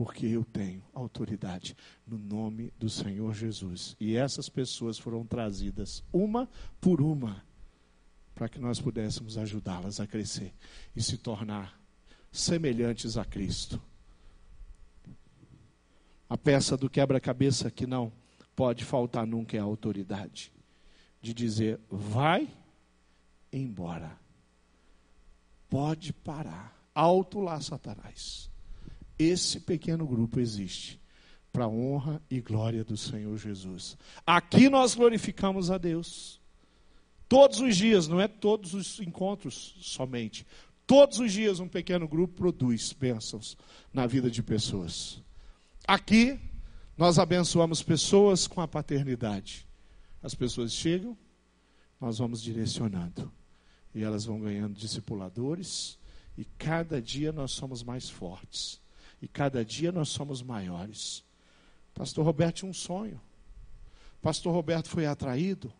porque 0.00 0.24
eu 0.24 0.44
tenho 0.44 0.82
autoridade 0.94 1.76
no 2.06 2.16
nome 2.16 2.72
do 2.78 2.88
Senhor 2.88 3.34
Jesus. 3.34 3.94
E 4.00 4.16
essas 4.16 4.48
pessoas 4.48 4.98
foram 4.98 5.26
trazidas 5.26 6.02
uma 6.10 6.48
por 6.80 7.02
uma 7.02 7.44
para 8.34 8.48
que 8.48 8.58
nós 8.58 8.80
pudéssemos 8.80 9.36
ajudá-las 9.36 10.00
a 10.00 10.06
crescer 10.06 10.54
e 10.96 11.02
se 11.02 11.18
tornar 11.18 11.78
semelhantes 12.32 13.18
a 13.18 13.26
Cristo. 13.26 13.78
A 16.26 16.38
peça 16.38 16.78
do 16.78 16.88
quebra-cabeça 16.88 17.70
que 17.70 17.86
não 17.86 18.10
pode 18.56 18.86
faltar 18.86 19.26
nunca 19.26 19.56
é 19.58 19.60
a 19.60 19.64
autoridade 19.64 20.50
de 21.20 21.34
dizer: 21.34 21.78
vai 21.90 22.48
embora. 23.52 24.18
Pode 25.70 26.12
parar. 26.12 26.76
Alto 26.92 27.40
lá, 27.40 27.60
Satanás. 27.60 28.50
Esse 29.18 29.60
pequeno 29.60 30.06
grupo 30.06 30.40
existe 30.40 31.00
para 31.52 31.64
a 31.64 31.68
honra 31.68 32.20
e 32.28 32.40
glória 32.40 32.84
do 32.84 32.96
Senhor 32.96 33.36
Jesus. 33.38 33.96
Aqui 34.26 34.68
nós 34.68 34.94
glorificamos 34.94 35.70
a 35.70 35.78
Deus. 35.78 36.40
Todos 37.28 37.60
os 37.60 37.76
dias, 37.76 38.08
não 38.08 38.20
é 38.20 38.26
todos 38.26 38.74
os 38.74 38.98
encontros 39.00 39.76
somente. 39.80 40.44
Todos 40.86 41.20
os 41.20 41.32
dias 41.32 41.60
um 41.60 41.68
pequeno 41.68 42.08
grupo 42.08 42.34
produz 42.34 42.92
bênçãos 42.92 43.56
na 43.92 44.06
vida 44.06 44.28
de 44.28 44.42
pessoas. 44.42 45.22
Aqui 45.86 46.38
nós 46.96 47.18
abençoamos 47.18 47.82
pessoas 47.82 48.46
com 48.46 48.60
a 48.60 48.66
paternidade. 48.66 49.66
As 50.22 50.34
pessoas 50.34 50.72
chegam, 50.72 51.16
nós 52.00 52.18
vamos 52.18 52.42
direcionando. 52.42 53.32
E 53.94 54.02
elas 54.02 54.24
vão 54.24 54.40
ganhando 54.40 54.74
discipuladores, 54.74 55.98
e 56.38 56.44
cada 56.44 57.02
dia 57.02 57.32
nós 57.32 57.52
somos 57.52 57.82
mais 57.82 58.08
fortes. 58.08 58.80
E 59.20 59.28
cada 59.28 59.64
dia 59.64 59.92
nós 59.92 60.08
somos 60.08 60.42
maiores. 60.42 61.24
Pastor 61.94 62.24
Roberto 62.24 62.56
tinha 62.56 62.70
um 62.70 62.74
sonho. 62.74 63.20
Pastor 64.22 64.54
Roberto 64.54 64.88
foi 64.88 65.06
atraído. 65.06 65.72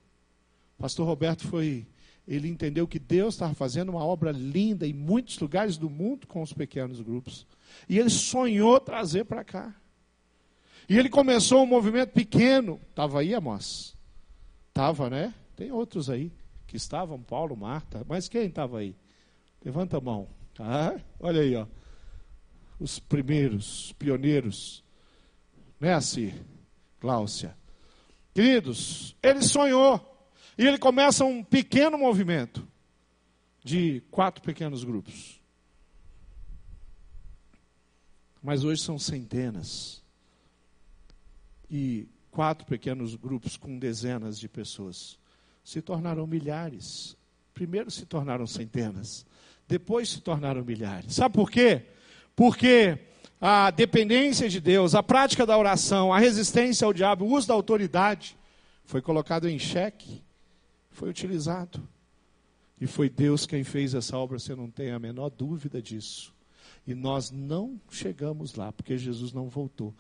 Pastor 0.77 1.07
Roberto 1.07 1.47
foi. 1.47 1.87
Ele 2.27 2.49
entendeu 2.49 2.87
que 2.87 2.99
Deus 2.99 3.35
estava 3.35 3.55
fazendo 3.55 3.91
uma 3.91 4.05
obra 4.05 4.31
linda 4.31 4.87
em 4.87 4.93
muitos 4.93 5.39
lugares 5.39 5.79
do 5.79 5.89
mundo 5.89 6.27
com 6.27 6.43
os 6.43 6.53
pequenos 6.53 7.01
grupos. 7.01 7.47
E 7.89 7.99
ele 7.99 8.11
sonhou 8.11 8.79
trazer 8.81 9.25
para 9.25 9.43
cá. 9.45 9.75
E 10.89 10.99
ele 10.99 11.09
começou 11.09 11.63
um 11.63 11.67
movimento 11.67 12.11
pequeno. 12.11 12.81
Estava 12.91 13.21
aí, 13.21 13.35
Amós? 13.35 13.97
Estava, 14.69 15.09
né? 15.09 15.35
Tem 15.57 15.73
outros 15.73 16.11
aí 16.11 16.33
que 16.71 16.77
estavam, 16.77 17.21
Paulo, 17.21 17.57
Marta. 17.57 18.07
Mas 18.09 18.29
quem 18.29 18.47
estava 18.47 18.79
aí? 18.79 18.95
Levanta 19.65 19.99
a 19.99 20.01
mão. 20.01 20.29
Ah, 20.57 21.01
olha 21.19 21.43
aí, 21.43 21.57
ó. 21.57 21.67
Os 22.79 23.01
primeiros, 23.01 23.93
pioneiros. 23.95 24.85
Não 25.81 25.89
é 25.89 25.95
assim, 25.95 26.33
Cláudia? 27.01 27.57
Queridos, 28.33 29.17
ele 29.21 29.43
sonhou. 29.43 30.07
E 30.57 30.65
ele 30.65 30.79
começa 30.79 31.25
um 31.25 31.43
pequeno 31.43 31.99
movimento 31.99 32.67
de 33.65 34.01
quatro 34.09 34.41
pequenos 34.41 34.85
grupos. 34.85 35.41
Mas 38.41 38.63
hoje 38.63 38.81
são 38.81 38.97
centenas. 38.97 40.05
E 41.69 42.09
quatro 42.31 42.65
pequenos 42.65 43.17
grupos 43.17 43.57
com 43.57 43.77
dezenas 43.77 44.39
de 44.39 44.49
pessoas 44.49 45.20
se 45.71 45.83
tornaram 45.83 46.27
milhares. 46.27 47.17
Primeiro 47.55 47.91
se 47.91 48.07
tornaram 48.07 48.47
centenas 48.47 49.27
depois 49.71 50.09
se 50.09 50.21
tornaram 50.21 50.65
milhares. 50.65 51.15
Sabe 51.15 51.37
por 51.37 51.49
quê? 51.49 51.85
Porque 52.35 52.99
a 53.41 53.71
dependência 53.71 54.49
de 54.49 54.61
Deus, 54.61 54.97
a 54.97 55.03
prática 55.03 55.47
da 55.47 55.57
oração, 55.57 56.13
a 56.13 56.19
resistência 56.19 56.85
ao 56.85 56.93
diabo, 56.93 57.25
o 57.25 57.33
uso 57.37 57.47
da 57.47 57.55
autoridade 57.55 58.37
foi 58.85 59.01
colocado 59.01 59.49
em 59.49 59.61
xeque, 59.61 60.23
foi 60.91 61.09
utilizado. 61.09 61.81
E 62.81 62.87
foi 62.87 63.09
Deus 63.09 63.47
quem 63.47 63.63
fez 63.63 63.95
essa 63.95 64.19
obra, 64.19 64.41
você 64.41 64.57
não 64.57 64.69
tem 64.69 64.91
a 64.91 64.99
menor 64.99 65.31
dúvida 65.31 65.81
disso. 65.81 66.35
E 66.85 66.93
nós 66.93 67.31
não 67.31 67.81
chegamos 67.91 68.57
lá, 68.57 68.73
porque 68.73 68.99
Jesus 68.99 69.33
não 69.33 69.49
voltou. 69.49 69.95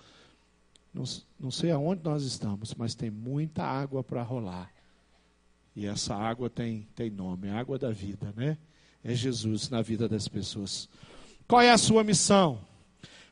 Não, 0.92 1.04
não 1.38 1.52
sei 1.52 1.70
aonde 1.70 2.02
nós 2.02 2.24
estamos, 2.24 2.74
mas 2.74 2.96
tem 2.96 3.10
muita 3.10 3.62
água 3.62 4.02
para 4.02 4.22
rolar. 4.22 4.72
E 5.74 5.86
essa 5.86 6.14
água 6.14 6.50
tem, 6.50 6.86
tem 6.94 7.10
nome, 7.10 7.48
a 7.48 7.58
água 7.58 7.78
da 7.78 7.90
vida, 7.90 8.32
né? 8.36 8.58
é 9.04 9.14
Jesus 9.14 9.68
na 9.68 9.82
vida 9.82 10.08
das 10.08 10.28
pessoas. 10.28 10.88
Qual 11.48 11.60
é 11.60 11.70
a 11.70 11.78
sua 11.78 12.04
missão? 12.04 12.60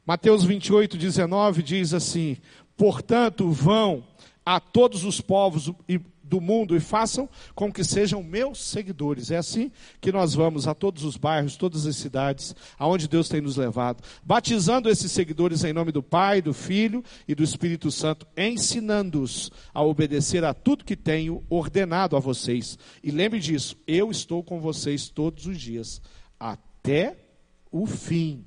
Mateus 0.04 0.44
28, 0.44 0.96
19 0.96 1.62
diz 1.62 1.92
assim: 1.92 2.38
Portanto, 2.76 3.50
vão 3.50 4.04
a 4.44 4.58
todos 4.58 5.04
os 5.04 5.20
povos 5.20 5.70
do 6.28 6.40
mundo 6.40 6.76
e 6.76 6.80
façam 6.80 7.28
com 7.54 7.72
que 7.72 7.82
sejam 7.82 8.22
meus 8.22 8.62
seguidores. 8.62 9.30
É 9.30 9.36
assim 9.36 9.72
que 10.00 10.12
nós 10.12 10.34
vamos 10.34 10.68
a 10.68 10.74
todos 10.74 11.04
os 11.04 11.16
bairros, 11.16 11.56
todas 11.56 11.86
as 11.86 11.96
cidades, 11.96 12.54
aonde 12.78 13.08
Deus 13.08 13.28
tem 13.28 13.40
nos 13.40 13.56
levado, 13.56 14.02
batizando 14.22 14.88
esses 14.88 15.10
seguidores 15.10 15.64
em 15.64 15.72
nome 15.72 15.90
do 15.90 16.02
Pai, 16.02 16.42
do 16.42 16.52
Filho 16.52 17.02
e 17.26 17.34
do 17.34 17.42
Espírito 17.42 17.90
Santo, 17.90 18.26
ensinando-os 18.36 19.50
a 19.72 19.82
obedecer 19.82 20.44
a 20.44 20.52
tudo 20.54 20.84
que 20.84 20.96
tenho 20.96 21.42
ordenado 21.48 22.16
a 22.16 22.20
vocês. 22.20 22.78
E 23.02 23.10
lembre 23.10 23.40
disso, 23.40 23.76
eu 23.86 24.10
estou 24.10 24.42
com 24.42 24.60
vocês 24.60 25.08
todos 25.08 25.46
os 25.46 25.58
dias, 25.58 26.00
até 26.38 27.16
o 27.70 27.86
fim. 27.86 28.44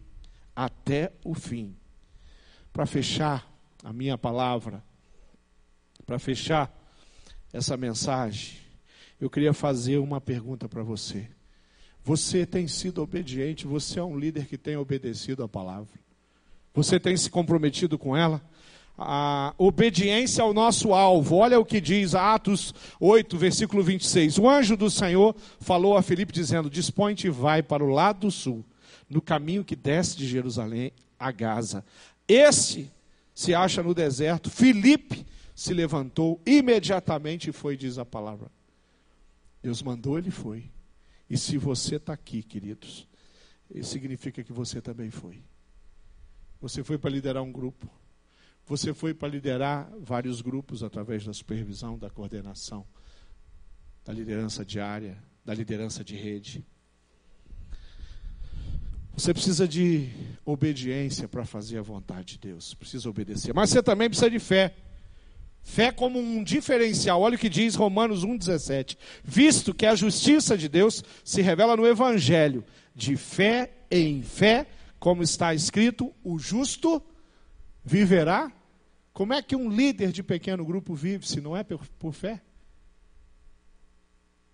Até 0.55 1.11
o 1.23 1.33
fim. 1.33 1.75
Para 2.71 2.85
fechar 2.85 3.49
a 3.83 3.91
minha 3.91 4.17
palavra, 4.17 4.83
para 6.05 6.19
fechar 6.19 6.71
essa 7.53 7.75
mensagem, 7.75 8.57
eu 9.19 9.29
queria 9.29 9.53
fazer 9.53 9.97
uma 9.97 10.19
pergunta 10.19 10.67
para 10.67 10.83
você. 10.83 11.27
Você 12.03 12.45
tem 12.45 12.67
sido 12.67 13.01
obediente? 13.01 13.67
Você 13.67 13.99
é 13.99 14.03
um 14.03 14.17
líder 14.17 14.47
que 14.47 14.57
tem 14.57 14.75
obedecido 14.75 15.43
a 15.43 15.47
palavra? 15.47 15.99
Você 16.73 16.99
tem 16.99 17.15
se 17.15 17.29
comprometido 17.29 17.97
com 17.97 18.15
ela? 18.17 18.41
A 18.97 19.53
obediência 19.57 20.43
ao 20.43 20.53
nosso 20.53 20.93
alvo. 20.93 21.37
Olha 21.37 21.59
o 21.59 21.65
que 21.65 21.79
diz 21.79 22.15
Atos 22.15 22.73
8, 22.99 23.37
versículo 23.37 23.83
26. 23.83 24.37
O 24.37 24.49
anjo 24.49 24.75
do 24.75 24.89
Senhor 24.89 25.35
falou 25.59 25.95
a 25.95 26.01
Filipe 26.01 26.33
dizendo: 26.33 26.69
Dispõe-te 26.69 27.27
e 27.27 27.29
vai 27.29 27.61
para 27.61 27.83
o 27.83 27.89
lado 27.89 28.21
do 28.21 28.31
sul, 28.31 28.65
no 29.09 29.21
caminho 29.21 29.63
que 29.63 29.75
desce 29.75 30.17
de 30.17 30.27
Jerusalém 30.27 30.91
a 31.19 31.31
Gaza. 31.31 31.85
Este 32.27 32.89
se 33.33 33.53
acha 33.53 33.83
no 33.83 33.93
deserto. 33.93 34.49
Filipe 34.49 35.25
se 35.62 35.76
levantou 35.76 36.41
imediatamente 36.43 37.52
e 37.52 37.54
foi, 37.54 37.78
diz 37.78 38.00
a 38.00 38.06
palavra. 38.06 38.50
Deus 39.62 39.84
mandou, 39.84 40.17
ele 40.17 40.32
foi. 40.32 40.71
E 41.30 41.38
se 41.38 41.56
você 41.56 41.97
está 41.97 42.13
aqui, 42.13 42.41
queridos, 42.41 43.08
isso 43.69 43.91
significa 43.91 44.43
que 44.43 44.52
você 44.52 44.82
também 44.82 45.12
foi. 45.12 45.43
Você 46.60 46.84
foi 46.84 46.97
para 46.97 47.12
liderar 47.12 47.43
um 47.43 47.52
grupo. 47.52 47.88
Você 48.65 48.91
foi 48.91 49.13
para 49.13 49.28
liderar 49.28 49.88
vários 50.00 50.41
grupos 50.41 50.82
através 50.82 51.26
da 51.26 51.32
supervisão, 51.32 51.95
da 51.95 52.10
coordenação, 52.10 52.84
da 54.04 54.12
liderança 54.12 54.65
diária, 54.65 55.15
da 55.45 55.54
liderança 55.54 56.04
de 56.04 56.15
rede. 56.15 56.65
Você 59.13 59.32
precisa 59.32 59.67
de 59.67 60.10
obediência 60.43 61.28
para 61.28 61.45
fazer 61.45 61.78
a 61.78 61.84
vontade 61.84 62.34
de 62.34 62.39
Deus. 62.50 62.74
Precisa 62.74 63.08
obedecer. 63.08 63.54
Mas 63.54 63.69
você 63.69 63.84
também 63.84 64.10
precisa 64.10 64.28
de 64.28 64.39
fé. 64.39 64.76
Fé 65.63 65.91
como 65.91 66.19
um 66.19 66.43
diferencial. 66.43 67.21
Olha 67.21 67.36
o 67.36 67.39
que 67.39 67.50
diz 67.50 67.76
Romanos 67.76 68.26
1,17. 68.26 68.97
Visto 69.24 69.74
que 69.74 69.86
a 69.86 69.95
justiça 69.95 70.58
de 70.58 70.67
Deus 70.67 71.04
se 71.24 71.41
revela 71.41 71.78
no 71.78 71.88
Evangelho, 71.88 72.63
de 72.95 73.15
fé 73.15 73.71
em 73.89 74.21
fé, 74.21 74.67
como 75.00 75.24
está 75.24 75.54
escrito, 75.54 76.13
o 76.24 76.38
justo 76.38 77.02
viverá. 77.84 78.52
Como 79.13 79.34
é 79.34 79.41
que 79.41 79.56
um 79.56 79.69
líder 79.69 80.12
de 80.12 80.24
pequeno 80.24 80.65
grupo 80.65 80.95
vive 80.95 81.28
se 81.28 81.41
não 81.41 81.56
é 81.56 81.63
por, 81.63 81.86
por 82.00 82.13
fé? 82.13 82.41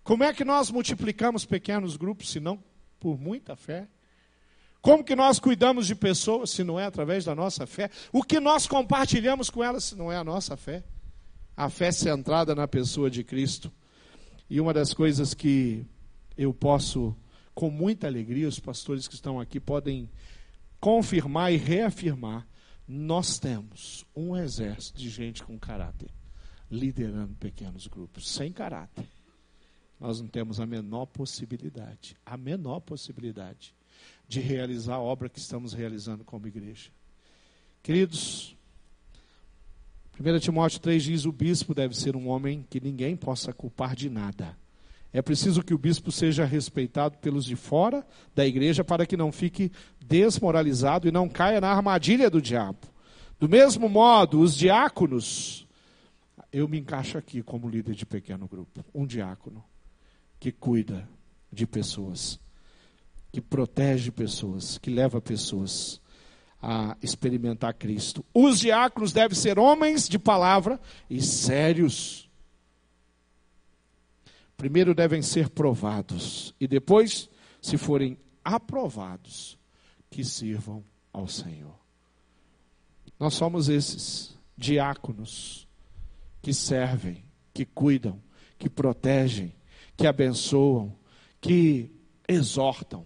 Como 0.04 0.24
é 0.24 0.34
que 0.34 0.46
nós 0.46 0.72
multiplicamos 0.72 1.46
pequenos 1.46 1.98
grupos 1.98 2.32
se 2.32 2.39
não 2.39 2.63
por 3.00 3.20
muita 3.20 3.56
fé? 3.56 3.88
Como 4.82 5.04
que 5.04 5.15
nós 5.15 5.39
cuidamos 5.39 5.86
de 5.86 5.96
pessoas 5.96 6.50
se 6.50 6.63
não 6.63 6.80
é 6.80 6.86
através 6.86 7.26
da 7.26 7.36
nossa 7.36 7.67
fé? 7.67 7.89
O 8.12 8.24
que 8.24 8.39
nós 8.39 8.67
compartilhamos 8.67 9.50
com 9.50 9.63
elas 9.63 9.84
se 9.84 9.96
não 9.96 10.12
é 10.12 10.15
a 10.15 10.24
nossa 10.24 10.56
fé? 10.56 10.84
A 11.58 11.72
fé 11.72 11.91
centrada 11.91 12.54
na 12.54 12.67
pessoa 12.67 13.10
de 13.10 13.24
Cristo. 13.24 13.74
E 14.48 14.62
uma 14.62 14.72
das 14.72 14.93
coisas 14.93 15.34
que 15.34 15.84
eu 16.38 16.54
posso, 16.54 17.17
com 17.56 17.72
muita 17.72 18.06
alegria, 18.06 18.48
os 18.48 18.60
pastores 18.60 19.08
que 19.08 19.15
estão 19.15 19.39
aqui 19.39 19.60
podem 19.60 20.08
confirmar 20.80 21.52
e 21.52 21.58
reafirmar: 21.58 22.48
nós 22.88 23.39
temos 23.39 24.06
um 24.15 24.38
exército 24.38 25.00
de 25.00 25.10
gente 25.10 25.43
com 25.43 25.58
caráter, 25.58 26.12
liderando 26.70 27.34
pequenos 27.36 27.88
grupos, 27.88 28.30
sem 28.30 28.52
caráter. 28.52 29.08
Nós 30.00 30.22
não 30.22 30.28
temos 30.28 30.60
a 30.60 30.65
menor 30.65 31.08
possibilidade, 31.08 32.15
a 32.24 32.38
menor 32.38 32.82
possibilidade 32.82 33.74
de 34.28 34.39
realizar 34.39 34.96
a 34.96 35.02
obra 35.02 35.28
que 35.28 35.39
estamos 35.39 35.74
realizando 35.74 36.24
como 36.24 36.48
igreja. 36.48 36.91
Queridos, 37.82 38.57
1 40.19 40.39
Timóteo 40.39 40.80
3 40.80 41.03
diz: 41.03 41.25
o 41.25 41.32
bispo 41.32 41.73
deve 41.73 41.95
ser 41.95 42.15
um 42.15 42.27
homem 42.27 42.65
que 42.69 42.80
ninguém 42.80 43.15
possa 43.15 43.53
culpar 43.53 43.95
de 43.95 44.10
nada. 44.10 44.58
É 45.13 45.21
preciso 45.21 45.63
que 45.63 45.73
o 45.73 45.77
bispo 45.77 46.12
seja 46.12 46.43
respeitado 46.43 47.17
pelos 47.19 47.45
de 47.45 47.56
fora 47.56 48.06
da 48.36 48.45
igreja 48.45 48.84
para 48.84 49.06
que 49.06 49.15
não 49.15 49.32
fique 49.32 49.71
desmoralizado 50.06 51.08
e 51.08 51.12
não 51.12 51.30
caia 51.30 51.62
na 51.62 51.69
armadilha 51.69 52.30
do 52.30 52.41
diabo. 52.41 52.80
Do 53.39 53.47
mesmo 53.47 53.88
modo, 53.88 54.41
os 54.41 54.56
diáconos, 54.56 55.67
eu 56.51 56.67
me 56.67 56.80
encaixo 56.80 57.17
aqui 57.17 57.41
como 57.41 57.69
líder 57.69 57.95
de 57.95 58.06
pequeno 58.06 58.47
grupo, 58.47 58.84
um 58.93 59.06
diácono 59.06 59.63
que 60.39 60.51
cuida 60.51 61.08
de 61.51 61.65
pessoas, 61.65 62.39
que 63.32 63.39
protege 63.39 64.12
pessoas, 64.12 64.77
que 64.77 64.89
leva 64.89 65.21
pessoas 65.21 66.01
a 66.62 66.98
experimentar 67.02 67.74
Cristo. 67.74 68.26
Os 68.34 68.60
diáconos 68.60 69.13
devem 69.13 69.38
ser 69.38 69.60
homens 69.60 70.10
de 70.10 70.17
palavra 70.17 70.80
e 71.10 71.22
sérios. 71.22 72.30
Primeiro 74.56 74.96
devem 74.96 75.22
ser 75.22 75.50
provados 75.50 76.54
e 76.60 76.67
depois, 76.67 77.30
se 77.62 77.78
forem 77.78 78.17
aprovados, 78.43 79.58
que 80.10 80.24
sirvam 80.24 80.84
ao 81.13 81.28
Senhor. 81.28 81.76
Nós 83.20 83.34
somos 83.34 83.70
esses 83.70 84.36
diáconos 84.58 85.67
que 86.41 86.54
servem, 86.54 87.24
que 87.54 87.65
cuidam, 87.65 88.22
que 88.58 88.70
protegem, 88.70 89.54
que 89.96 90.08
abençoam, 90.08 90.93
que 91.41 91.91
exortam, 92.28 93.06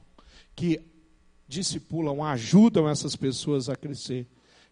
que 0.55 0.81
discipulam, 1.51 2.23
ajudam 2.23 2.89
essas 2.89 3.15
pessoas 3.15 3.69
a 3.69 3.75
crescer. 3.75 4.25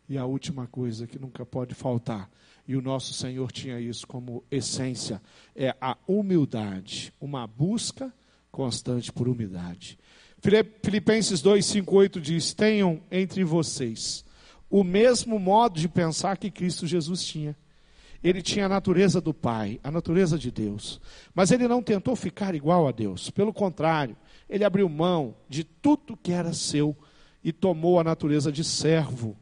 E 0.08 0.18
a 0.18 0.26
última 0.26 0.66
coisa 0.66 1.06
que 1.06 1.20
nunca 1.20 1.46
pode 1.46 1.76
faltar, 1.76 2.32
e 2.68 2.76
o 2.76 2.82
nosso 2.82 3.14
Senhor 3.14 3.52
tinha 3.52 3.80
isso 3.80 4.08
como 4.08 4.44
essência, 4.50 5.22
é 5.56 5.76
a 5.80 5.96
humildade, 6.08 7.14
uma 7.22 7.46
busca 7.46 8.12
constante 8.52 9.12
por 9.12 9.28
humildade. 9.28 10.00
Filipenses 10.82 11.42
2, 11.42 11.64
5, 11.64 11.96
8 11.96 12.22
diz: 12.22 12.54
Tenham 12.54 13.02
entre 13.12 13.44
vocês 13.44 14.26
o 14.70 14.84
mesmo 14.84 15.40
modo 15.40 15.80
de 15.80 15.90
pensar 15.90 16.38
que 16.38 16.52
Cristo 16.52 16.86
Jesus 16.88 17.24
tinha. 17.24 17.56
Ele 18.24 18.42
tinha 18.42 18.66
a 18.66 18.70
natureza 18.70 19.22
do 19.22 19.34
Pai, 19.34 19.80
a 19.84 19.90
natureza 19.90 20.38
de 20.38 20.52
Deus. 20.52 21.00
Mas 21.34 21.52
ele 21.52 21.68
não 21.68 21.82
tentou 21.82 22.16
ficar 22.16 22.54
igual 22.54 22.88
a 22.88 22.92
Deus. 22.92 23.30
Pelo 23.30 23.54
contrário, 23.54 24.16
ele 24.50 24.64
abriu 24.64 24.90
mão 24.90 25.36
de 25.48 25.64
tudo 25.64 26.18
que 26.18 26.32
era 26.32 26.54
seu 26.54 26.98
e 27.44 27.54
tomou 27.54 28.00
a 28.00 28.04
natureza 28.04 28.52
de 28.52 28.64
servo, 28.64 29.38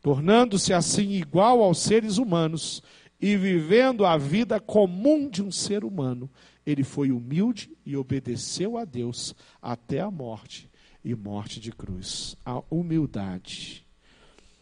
tornando-se 0.00 0.72
assim 0.72 1.10
igual 1.12 1.62
aos 1.62 1.78
seres 1.78 2.18
humanos 2.18 2.82
e 3.20 3.36
vivendo 3.36 4.06
a 4.06 4.16
vida 4.16 4.58
comum 4.58 5.28
de 5.28 5.42
um 5.42 5.50
ser 5.50 5.84
humano. 5.84 6.30
Ele 6.64 6.84
foi 6.84 7.10
humilde 7.10 7.76
e 7.84 7.96
obedeceu 7.96 8.76
a 8.76 8.84
Deus 8.84 9.34
até 9.60 10.00
a 10.00 10.10
morte 10.10 10.70
e 11.04 11.14
morte 11.14 11.60
de 11.60 11.72
cruz. 11.72 12.36
A 12.44 12.62
humildade. 12.70 13.86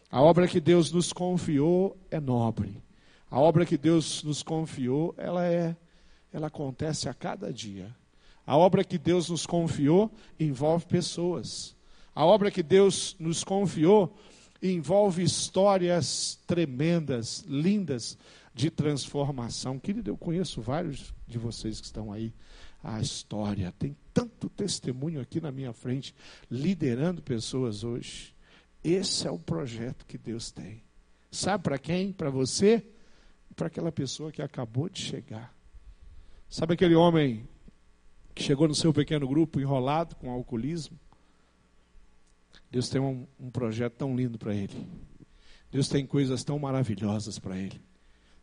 A 0.09 0.21
obra 0.21 0.47
que 0.47 0.59
Deus 0.59 0.91
nos 0.91 1.11
confiou 1.11 1.97
é 2.09 2.19
nobre. 2.19 2.81
A 3.29 3.39
obra 3.39 3.65
que 3.65 3.77
Deus 3.77 4.23
nos 4.23 4.41
confiou, 4.41 5.13
ela 5.17 5.45
é 5.45 5.75
ela 6.31 6.47
acontece 6.47 7.09
a 7.09 7.13
cada 7.13 7.51
dia. 7.51 7.95
A 8.47 8.55
obra 8.55 8.83
que 8.83 8.97
Deus 8.97 9.29
nos 9.29 9.45
confiou 9.45 10.09
envolve 10.39 10.85
pessoas. 10.85 11.75
A 12.15 12.25
obra 12.25 12.49
que 12.49 12.63
Deus 12.63 13.15
nos 13.19 13.43
confiou 13.43 14.17
envolve 14.63 15.21
histórias 15.21 16.39
tremendas, 16.47 17.43
lindas 17.47 18.17
de 18.53 18.71
transformação. 18.71 19.77
Querido, 19.77 20.09
eu 20.09 20.17
conheço 20.17 20.61
vários 20.61 21.13
de 21.27 21.37
vocês 21.37 21.79
que 21.79 21.85
estão 21.85 22.11
aí. 22.11 22.33
A 22.81 23.01
história 23.01 23.73
tem 23.77 23.95
tanto 24.13 24.49
testemunho 24.49 25.19
aqui 25.19 25.41
na 25.41 25.51
minha 25.51 25.73
frente, 25.73 26.15
liderando 26.49 27.21
pessoas 27.21 27.83
hoje. 27.83 28.33
Esse 28.83 29.27
é 29.27 29.31
o 29.31 29.37
projeto 29.37 30.05
que 30.05 30.17
Deus 30.17 30.49
tem. 30.51 30.81
Sabe 31.29 31.65
para 31.65 31.77
quem? 31.77 32.13
Para 32.13 32.29
você 32.29 32.83
para 33.57 33.67
aquela 33.67 33.91
pessoa 33.91 34.31
que 34.31 34.41
acabou 34.41 34.87
de 34.87 35.01
chegar. 35.01 35.53
Sabe 36.47 36.75
aquele 36.75 36.93
homem 36.93 37.47
que 38.37 38.43
chegou 38.43 38.67
no 38.67 38.75
seu 38.75 38.93
pequeno 38.93 39.27
grupo 39.27 39.59
enrolado 39.59 40.15
com 40.15 40.29
alcoolismo. 40.29 40.97
Deus 42.69 42.87
tem 42.87 43.01
um, 43.01 43.25
um 43.39 43.49
projeto 43.49 43.93
tão 43.93 44.15
lindo 44.15 44.37
para 44.37 44.53
ele. 44.53 44.87
Deus 45.71 45.89
tem 45.89 46.05
coisas 46.05 46.43
tão 46.43 46.59
maravilhosas 46.59 47.39
para 47.39 47.57
ele. 47.57 47.81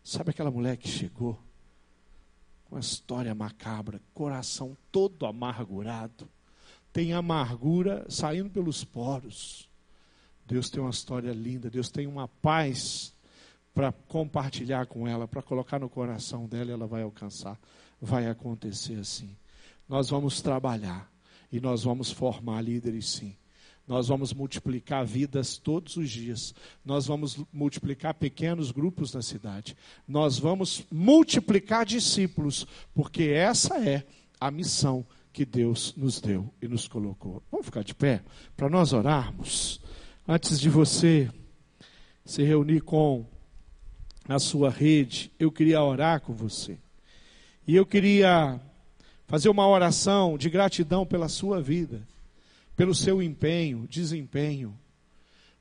Sabe 0.03 0.31
aquela 0.31 0.51
mulher 0.51 0.77
que 0.77 0.89
chegou 0.89 1.39
com 2.65 2.75
uma 2.75 2.81
história 2.81 3.33
macabra, 3.37 4.01
coração 4.13 4.77
todo 4.91 5.27
amargurado, 5.27 6.29
tem 6.93 7.13
amargura 7.13 8.05
saindo 8.09 8.51
pelos 8.51 8.83
poros. 8.83 9.69
Deus 10.45 10.69
tem 10.71 10.81
uma 10.81 10.91
história 10.91 11.33
linda, 11.33 11.71
Deus 11.71 11.89
tem 11.89 12.07
uma 12.07 12.27
paz 12.27 13.15
para 13.73 13.93
compartilhar 13.93 14.87
com 14.87 15.07
ela, 15.07 15.29
para 15.29 15.41
colocar 15.41 15.79
no 15.79 15.89
coração 15.89 16.47
dela, 16.47 16.73
ela 16.73 16.87
vai 16.87 17.03
alcançar. 17.03 17.59
Vai 18.01 18.27
acontecer 18.27 18.99
assim. 18.99 19.35
Nós 19.89 20.11
vamos 20.11 20.41
trabalhar 20.41 21.11
e 21.53 21.61
nós 21.61 21.85
vamos 21.85 22.11
formar 22.11 22.63
líderes 22.63 23.09
sim. 23.11 23.37
Nós 23.87 24.09
vamos 24.09 24.33
multiplicar 24.33 25.05
vidas 25.05 25.59
todos 25.59 25.97
os 25.97 26.11
dias. 26.11 26.55
Nós 26.85 27.07
vamos 27.07 27.39
multiplicar 27.53 28.15
pequenos 28.15 28.71
grupos 28.71 29.13
na 29.13 29.21
cidade. 29.21 29.77
Nós 30.09 30.39
vamos 30.39 30.85
multiplicar 30.91 31.85
discípulos, 31.85 32.67
porque 32.95 33.25
essa 33.25 33.79
é 33.79 34.07
a 34.41 34.51
missão 34.51 35.07
que 35.33 35.45
Deus 35.45 35.95
nos 35.97 36.21
deu 36.21 36.53
e 36.63 36.69
nos 36.69 36.89
colocou. 36.89 37.43
Vamos 37.51 37.67
ficar 37.67 37.85
de 37.85 37.95
pé 37.95 38.25
para 38.57 38.71
nós 38.71 38.93
orarmos. 38.95 39.81
Antes 40.27 40.59
de 40.59 40.71
você 40.71 41.31
se 42.25 42.43
reunir 42.43 42.81
com 42.81 43.27
a 44.27 44.39
sua 44.39 44.71
rede, 44.71 45.31
eu 45.39 45.53
queria 45.53 45.83
orar 45.83 46.23
com 46.23 46.33
você. 46.33 46.79
E 47.67 47.77
eu 47.77 47.85
queria 47.85 48.59
fazer 49.27 49.49
uma 49.49 49.67
oração 49.67 50.37
de 50.37 50.51
gratidão 50.51 51.07
pela 51.07 51.29
sua 51.29 51.61
vida, 51.61 52.07
pelo 52.77 52.95
seu 52.95 53.23
empenho, 53.23 53.87
desempenho, 53.89 54.79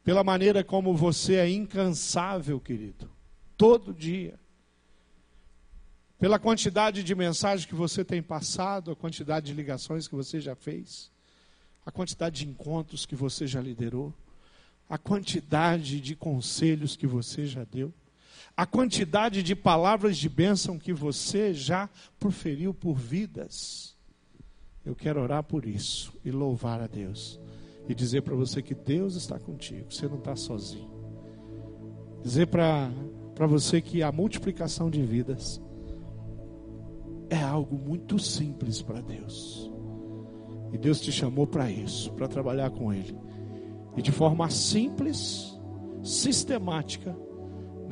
pela 0.04 0.23
maneira 0.23 0.63
como 0.63 0.95
você 0.95 1.36
é 1.36 1.49
incansável, 1.49 2.60
querido, 2.60 3.10
todo 3.58 3.93
dia. 3.93 4.39
Pela 6.19 6.39
quantidade 6.39 7.04
de 7.04 7.15
mensagens 7.15 7.65
que 7.65 7.76
você 7.76 8.04
tem 8.04 8.21
passado, 8.21 8.91
a 8.91 8.95
quantidade 8.95 9.47
de 9.47 9.54
ligações 9.54 10.08
que 10.08 10.15
você 10.15 10.39
já 10.39 10.56
fez, 10.56 11.12
a 11.86 11.91
quantidade 11.91 12.39
de 12.39 12.49
encontros 12.49 13.06
que 13.06 13.15
você 13.15 13.45
já 13.45 13.62
liderou, 13.62 14.13
a 14.89 14.97
quantidade 14.97 15.99
de 15.99 16.15
conselhos 16.15 16.95
que 16.95 17.08
você 17.08 17.45
já 17.45 17.63
deu 17.63 17.93
a 18.55 18.65
quantidade 18.65 19.41
de 19.41 19.55
palavras 19.55 20.17
de 20.17 20.29
bênção 20.29 20.77
que 20.77 20.93
você 20.93 21.53
já 21.53 21.89
proferiu 22.19 22.73
por 22.73 22.95
vidas. 22.95 23.95
Eu 24.85 24.95
quero 24.95 25.21
orar 25.21 25.43
por 25.43 25.65
isso 25.65 26.13
e 26.23 26.31
louvar 26.31 26.81
a 26.81 26.87
Deus. 26.87 27.39
E 27.87 27.95
dizer 27.95 28.21
para 28.21 28.35
você 28.35 28.61
que 28.61 28.75
Deus 28.75 29.15
está 29.15 29.39
contigo, 29.39 29.91
você 29.91 30.07
não 30.07 30.17
está 30.17 30.35
sozinho. 30.35 30.91
Dizer 32.21 32.47
para 32.47 32.91
você 33.47 33.81
que 33.81 34.03
a 34.03 34.11
multiplicação 34.11 34.89
de 34.89 35.01
vidas 35.01 35.59
é 37.29 37.41
algo 37.41 37.75
muito 37.75 38.19
simples 38.19 38.81
para 38.81 39.01
Deus. 39.01 39.69
E 40.71 40.77
Deus 40.77 41.01
te 41.01 41.11
chamou 41.11 41.47
para 41.47 41.69
isso, 41.71 42.11
para 42.13 42.27
trabalhar 42.27 42.69
com 42.69 42.93
Ele. 42.93 43.17
E 43.97 44.01
de 44.01 44.11
forma 44.11 44.49
simples, 44.49 45.59
sistemática, 46.03 47.15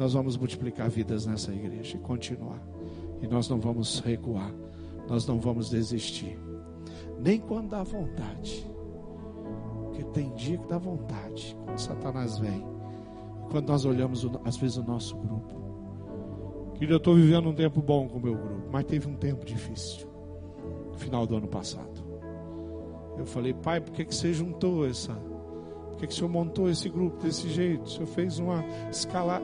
nós 0.02 0.14
vamos 0.14 0.36
multiplicar 0.36 0.90
vidas 0.90 1.28
nessa 1.28 1.54
igreja 1.54 1.96
e 1.96 2.00
continuar. 2.00 2.60
E 3.22 3.28
nós 3.28 3.48
não 3.48 3.60
vamos 3.60 4.00
recuar, 4.00 4.52
nós 5.08 5.28
não 5.28 5.40
vamos 5.40 5.70
desistir, 5.70 6.40
nem 7.20 7.40
quando 7.40 7.70
dá 7.70 7.84
vontade, 7.84 8.66
porque 9.84 10.04
tem 10.06 10.34
dia 10.34 10.58
que 10.58 10.68
dá 10.68 10.80
vontade, 10.80 11.56
quando 11.64 11.78
Satanás 11.78 12.40
vem, 12.40 12.66
quando 13.52 13.68
nós 13.68 13.86
olhamos 13.86 14.28
às 14.44 14.58
vezes 14.58 14.78
o 14.78 14.84
nosso 14.84 15.16
grupo. 15.18 15.54
Querido, 16.74 16.94
eu 16.94 16.98
estou 16.98 17.14
vivendo 17.14 17.50
um 17.50 17.54
tempo 17.54 17.80
bom 17.80 18.10
com 18.10 18.18
o 18.18 18.22
meu 18.22 18.36
grupo, 18.36 18.70
mas 18.72 18.86
teve 18.86 19.08
um 19.08 19.16
tempo 19.16 19.46
difícil, 19.46 20.08
no 20.92 20.98
final 20.98 21.28
do 21.28 21.36
ano 21.36 21.48
passado. 21.48 22.04
Eu 23.20 23.26
falei, 23.28 23.54
pai, 23.54 23.80
por 23.80 23.92
que, 23.92 24.04
que 24.04 24.16
você 24.16 24.34
juntou 24.34 24.84
essa 24.88 25.14
que, 26.02 26.08
que 26.08 26.14
o 26.14 26.16
senhor 26.16 26.30
montou 26.30 26.70
esse 26.70 26.90
grupo 26.90 27.22
desse 27.22 27.48
jeito? 27.48 27.84
O 27.84 27.90
senhor 27.90 28.08
fez 28.08 28.40
uma 28.40 28.64
escala, 28.90 29.42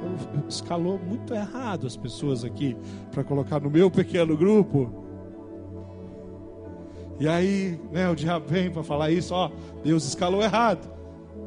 escalou 0.47 0.99
muito 0.99 1.33
errado 1.33 1.85
as 1.85 1.95
pessoas 1.95 2.43
aqui 2.43 2.75
para 3.11 3.23
colocar 3.23 3.59
no 3.59 3.69
meu 3.69 3.91
pequeno 3.91 4.35
grupo. 4.35 5.05
E 7.19 7.27
aí, 7.27 7.79
né, 7.91 8.09
o 8.09 8.15
diabo 8.15 8.47
vem 8.47 8.71
para 8.71 8.83
falar 8.83 9.11
isso, 9.11 9.33
ó, 9.33 9.51
Deus 9.83 10.05
escalou 10.05 10.41
errado. 10.41 10.91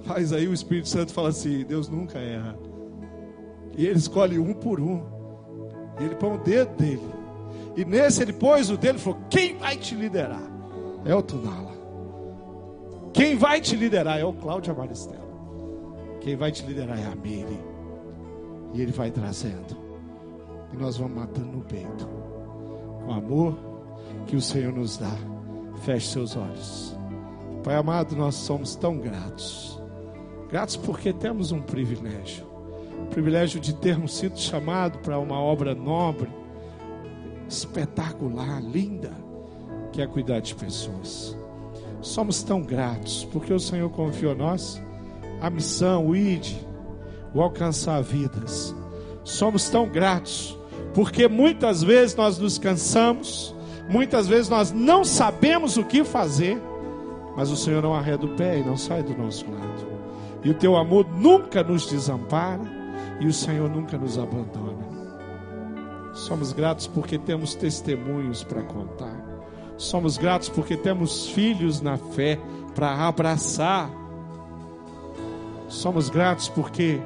Mas 0.06 0.32
aí 0.32 0.46
o 0.46 0.54
Espírito 0.54 0.88
Santo 0.88 1.12
fala 1.12 1.28
assim: 1.28 1.64
Deus 1.64 1.88
nunca 1.88 2.18
erra. 2.18 2.56
E 3.76 3.86
ele 3.86 3.98
escolhe 3.98 4.38
um 4.38 4.54
por 4.54 4.80
um. 4.80 5.02
E 6.00 6.04
ele 6.04 6.14
põe 6.14 6.34
o 6.34 6.38
dedo 6.38 6.76
dele. 6.76 7.14
E 7.76 7.84
nesse 7.84 8.22
ele 8.22 8.32
pôs 8.32 8.70
o 8.70 8.76
dele 8.76 8.98
e 8.98 9.00
falou: 9.00 9.18
Quem 9.28 9.56
vai 9.56 9.76
te 9.76 9.94
liderar? 9.94 10.50
É 11.04 11.14
o 11.14 11.22
Tunala. 11.22 11.79
Quem 13.20 13.36
vai 13.36 13.60
te 13.60 13.76
liderar 13.76 14.18
é 14.18 14.24
o 14.24 14.32
Cláudio 14.32 14.72
Amaristela. 14.72 15.28
Quem 16.22 16.36
vai 16.36 16.50
te 16.50 16.64
liderar 16.64 16.98
é 16.98 17.04
a 17.04 17.14
Miri. 17.14 17.60
E 18.72 18.80
ele 18.80 18.92
vai 18.92 19.10
trazendo. 19.10 19.76
E 20.72 20.76
nós 20.78 20.96
vamos 20.96 21.18
matando 21.18 21.48
no 21.48 21.60
peito. 21.60 22.08
Com 23.04 23.12
amor 23.12 23.58
que 24.26 24.36
o 24.36 24.40
Senhor 24.40 24.72
nos 24.72 24.96
dá. 24.96 25.14
Feche 25.82 26.08
seus 26.08 26.34
olhos. 26.34 26.96
Pai 27.62 27.74
amado, 27.74 28.16
nós 28.16 28.36
somos 28.36 28.74
tão 28.74 28.96
gratos. 28.96 29.78
Gratos 30.48 30.78
porque 30.78 31.12
temos 31.12 31.52
um 31.52 31.60
privilégio. 31.60 32.46
O 33.02 33.06
privilégio 33.08 33.60
de 33.60 33.74
termos 33.74 34.14
sido 34.16 34.38
chamados 34.38 34.98
para 35.02 35.18
uma 35.18 35.38
obra 35.38 35.74
nobre, 35.74 36.30
espetacular, 37.46 38.62
linda, 38.62 39.12
que 39.92 40.00
é 40.00 40.06
cuidar 40.06 40.40
de 40.40 40.54
pessoas. 40.54 41.38
Somos 42.02 42.42
tão 42.42 42.62
gratos 42.62 43.28
porque 43.30 43.52
o 43.52 43.60
Senhor 43.60 43.90
confiou 43.90 44.32
a 44.32 44.34
nós 44.34 44.82
a 45.40 45.48
missão, 45.48 46.06
o 46.06 46.16
ID, 46.16 46.54
o 47.34 47.40
alcançar 47.40 48.02
vidas. 48.02 48.74
Somos 49.24 49.68
tão 49.68 49.88
gratos 49.88 50.58
porque 50.94 51.28
muitas 51.28 51.82
vezes 51.82 52.16
nós 52.16 52.38
nos 52.38 52.58
cansamos, 52.58 53.54
muitas 53.88 54.26
vezes 54.26 54.48
nós 54.48 54.72
não 54.72 55.04
sabemos 55.04 55.76
o 55.76 55.84
que 55.84 56.04
fazer, 56.04 56.60
mas 57.36 57.50
o 57.50 57.56
Senhor 57.56 57.82
não 57.82 57.94
arreda 57.94 58.26
o 58.26 58.36
pé 58.36 58.58
e 58.58 58.64
não 58.64 58.76
sai 58.76 59.02
do 59.02 59.16
nosso 59.16 59.44
lado. 59.50 59.90
E 60.42 60.50
o 60.50 60.54
teu 60.54 60.76
amor 60.76 61.06
nunca 61.08 61.62
nos 61.62 61.86
desampara 61.86 62.62
e 63.20 63.26
o 63.26 63.32
Senhor 63.32 63.68
nunca 63.68 63.96
nos 63.98 64.18
abandona. 64.18 64.88
Somos 66.12 66.52
gratos 66.52 66.86
porque 66.86 67.18
temos 67.18 67.54
testemunhos 67.54 68.42
para 68.42 68.62
contar. 68.62 69.19
Somos 69.80 70.18
gratos 70.18 70.50
porque 70.50 70.76
temos 70.76 71.30
filhos 71.30 71.80
na 71.80 71.96
fé 71.96 72.38
para 72.74 73.08
abraçar. 73.08 73.90
Somos 75.70 76.10
gratos 76.10 76.50
porque 76.50 77.00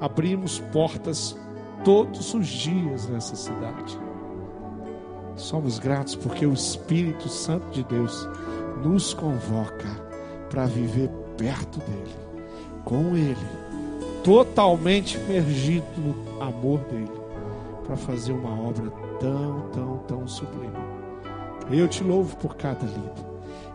abrimos 0.00 0.60
portas 0.72 1.36
todos 1.84 2.32
os 2.34 2.46
dias 2.46 3.08
nessa 3.08 3.34
cidade. 3.34 3.98
Somos 5.34 5.80
gratos 5.80 6.14
porque 6.14 6.46
o 6.46 6.52
Espírito 6.52 7.28
Santo 7.28 7.68
de 7.72 7.82
Deus 7.82 8.28
nos 8.84 9.12
convoca 9.12 9.88
para 10.50 10.66
viver 10.66 11.10
perto 11.36 11.80
dele, 11.80 12.14
com 12.84 13.16
ele, 13.16 13.36
totalmente 14.22 15.18
imergido 15.18 15.84
no 15.96 16.42
amor 16.44 16.78
dele, 16.84 17.10
para 17.84 17.96
fazer 17.96 18.34
uma 18.34 18.68
obra 18.68 18.88
tão, 19.18 19.68
tão, 19.72 19.98
tão 20.06 20.28
sublime. 20.28 20.87
Eu 21.70 21.88
te 21.88 22.02
louvo 22.02 22.36
por 22.36 22.56
cada 22.56 22.84
líder. 22.84 23.28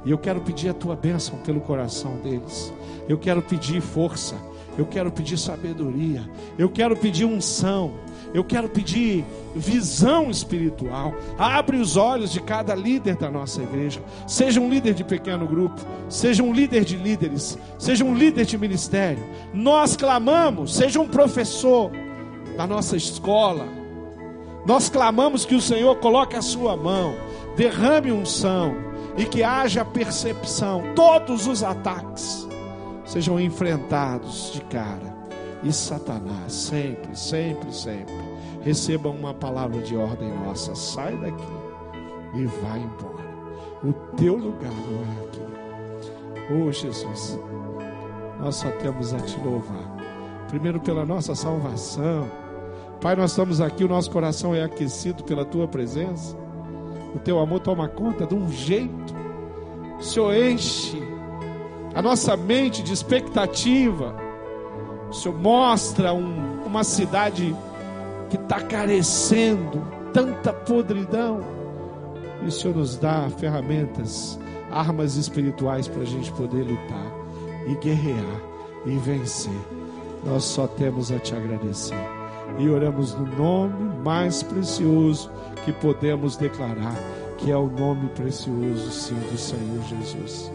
E 0.06 0.12
eu 0.12 0.18
quero 0.18 0.42
pedir 0.42 0.70
a 0.70 0.74
tua 0.74 0.96
bênção 0.96 1.38
pelo 1.40 1.62
coração 1.62 2.18
deles. 2.18 2.74
Eu 3.08 3.18
quero 3.18 3.42
pedir 3.42 3.82
força. 3.82 4.36
Eu 4.78 4.86
quero 4.86 5.12
pedir 5.12 5.38
sabedoria. 5.38 6.28
Eu 6.58 6.70
quero 6.70 6.96
pedir 6.98 7.26
unção. 7.26 7.94
Eu 8.34 8.44
quero 8.44 8.68
pedir 8.68 9.24
visão 9.56 10.32
espiritual. 10.32 11.14
Abre 11.38 11.78
os 11.78 11.96
olhos 11.96 12.32
de 12.32 12.42
cada 12.42 12.74
líder 12.74 13.16
da 13.16 13.30
nossa 13.30 13.62
igreja. 13.62 14.02
Seja 14.28 14.60
um 14.60 14.70
líder 14.70 14.96
de 14.96 15.04
pequeno 15.04 15.46
grupo, 15.46 15.80
seja 16.10 16.42
um 16.42 16.52
líder 16.52 16.84
de 16.84 16.98
líderes, 16.98 17.58
seja 17.78 18.04
um 18.04 18.16
líder 18.16 18.46
de 18.46 18.58
ministério. 18.58 19.24
Nós 19.54 19.96
clamamos, 19.96 20.76
seja 20.76 21.00
um 21.00 21.08
professor 21.08 21.92
da 22.58 22.66
nossa 22.66 22.98
escola. 22.98 23.68
Nós 24.66 24.90
clamamos 24.90 25.46
que 25.46 25.56
o 25.56 25.62
Senhor 25.62 25.96
coloque 25.98 26.36
a 26.36 26.42
sua 26.42 26.76
mão, 26.76 27.14
derrame 27.56 28.12
unção 28.12 28.76
e 29.18 29.26
que 29.26 29.44
haja 29.44 29.86
percepção. 29.86 30.84
Todos 30.96 31.48
os 31.48 31.64
ataques 31.64 32.48
sejam 33.06 33.40
enfrentados 33.40 34.52
de 34.54 34.62
cara. 34.62 35.14
E 35.64 35.72
Satanás, 35.72 36.52
sempre, 36.52 37.16
sempre, 37.18 37.74
sempre, 37.74 38.14
receba 38.62 39.10
uma 39.10 39.34
palavra 39.34 39.82
de 39.82 39.96
ordem 39.96 40.30
nossa: 40.40 40.76
sai 40.76 41.16
daqui 41.18 41.48
e 42.36 42.46
vai 42.46 42.80
embora. 42.80 43.24
O 43.84 43.94
teu 44.18 44.36
lugar 44.36 44.72
não 44.72 45.02
é 45.02 45.26
aqui. 45.26 45.42
Oh 46.52 46.72
Jesus, 46.72 47.40
nós 48.40 48.56
só 48.56 48.70
temos 48.72 49.14
a 49.14 49.20
te 49.20 49.40
louvar. 49.40 49.96
Primeiro 50.50 50.80
pela 50.82 51.06
nossa 51.06 51.34
salvação. 51.34 52.30
Pai, 53.00 53.16
nós 53.16 53.32
estamos 53.32 53.60
aqui, 53.62 53.84
o 53.84 53.88
nosso 53.88 54.12
coração 54.12 54.54
é 54.54 54.64
aquecido 54.64 55.24
pela 55.24 55.46
tua 55.46 55.68
presença. 55.68 56.43
O 57.16 57.20
teu 57.20 57.40
amor 57.40 57.60
toma 57.60 57.88
conta 57.88 58.26
de 58.26 58.36
um 58.36 58.50
jeito. 58.50 59.16
O 60.00 60.04
Senhor 60.04 60.36
enche 60.36 61.02
a 61.94 62.02
nossa 62.02 62.36
mente 62.36 62.82
de 62.82 62.92
expectativa. 62.92 64.16
O 65.10 65.14
Senhor 65.14 65.38
mostra 65.38 66.14
um, 66.14 66.64
uma 66.66 66.84
cidade 66.84 67.56
que 68.30 68.36
está 68.36 68.60
carecendo 68.62 69.86
tanta 70.12 70.52
podridão. 70.52 71.40
E 72.42 72.48
o 72.48 72.52
Senhor 72.52 72.76
nos 72.76 72.98
dá 72.98 73.30
ferramentas, 73.38 74.40
armas 74.72 75.16
espirituais 75.16 75.88
para 75.88 76.02
a 76.02 76.06
gente 76.06 76.32
poder 76.32 76.64
lutar 76.64 77.12
e 77.68 77.76
guerrear 77.76 78.42
e 78.86 78.98
vencer. 78.98 79.54
Nós 80.26 80.44
só 80.44 80.68
temos 80.68 81.12
a 81.12 81.20
te 81.20 81.36
agradecer. 81.36 81.96
E 82.58 82.70
oramos 82.70 83.14
no 83.14 83.26
nome 83.38 83.93
mais 84.04 84.44
precioso 84.44 85.32
que 85.64 85.72
podemos 85.72 86.36
declarar, 86.36 86.96
que 87.38 87.52
é 87.52 87.58
o 87.58 87.68
nome 87.68 88.10
precioso, 88.10 88.92
sim, 88.92 89.16
do 89.32 89.38
Senhor 89.38 89.82
Jesus. 89.84 90.52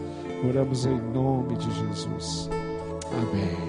Oramos 0.47 0.85
em 0.85 1.01
nome 1.13 1.57
de 1.57 1.71
Jesus. 1.71 2.49
Amém. 3.11 3.68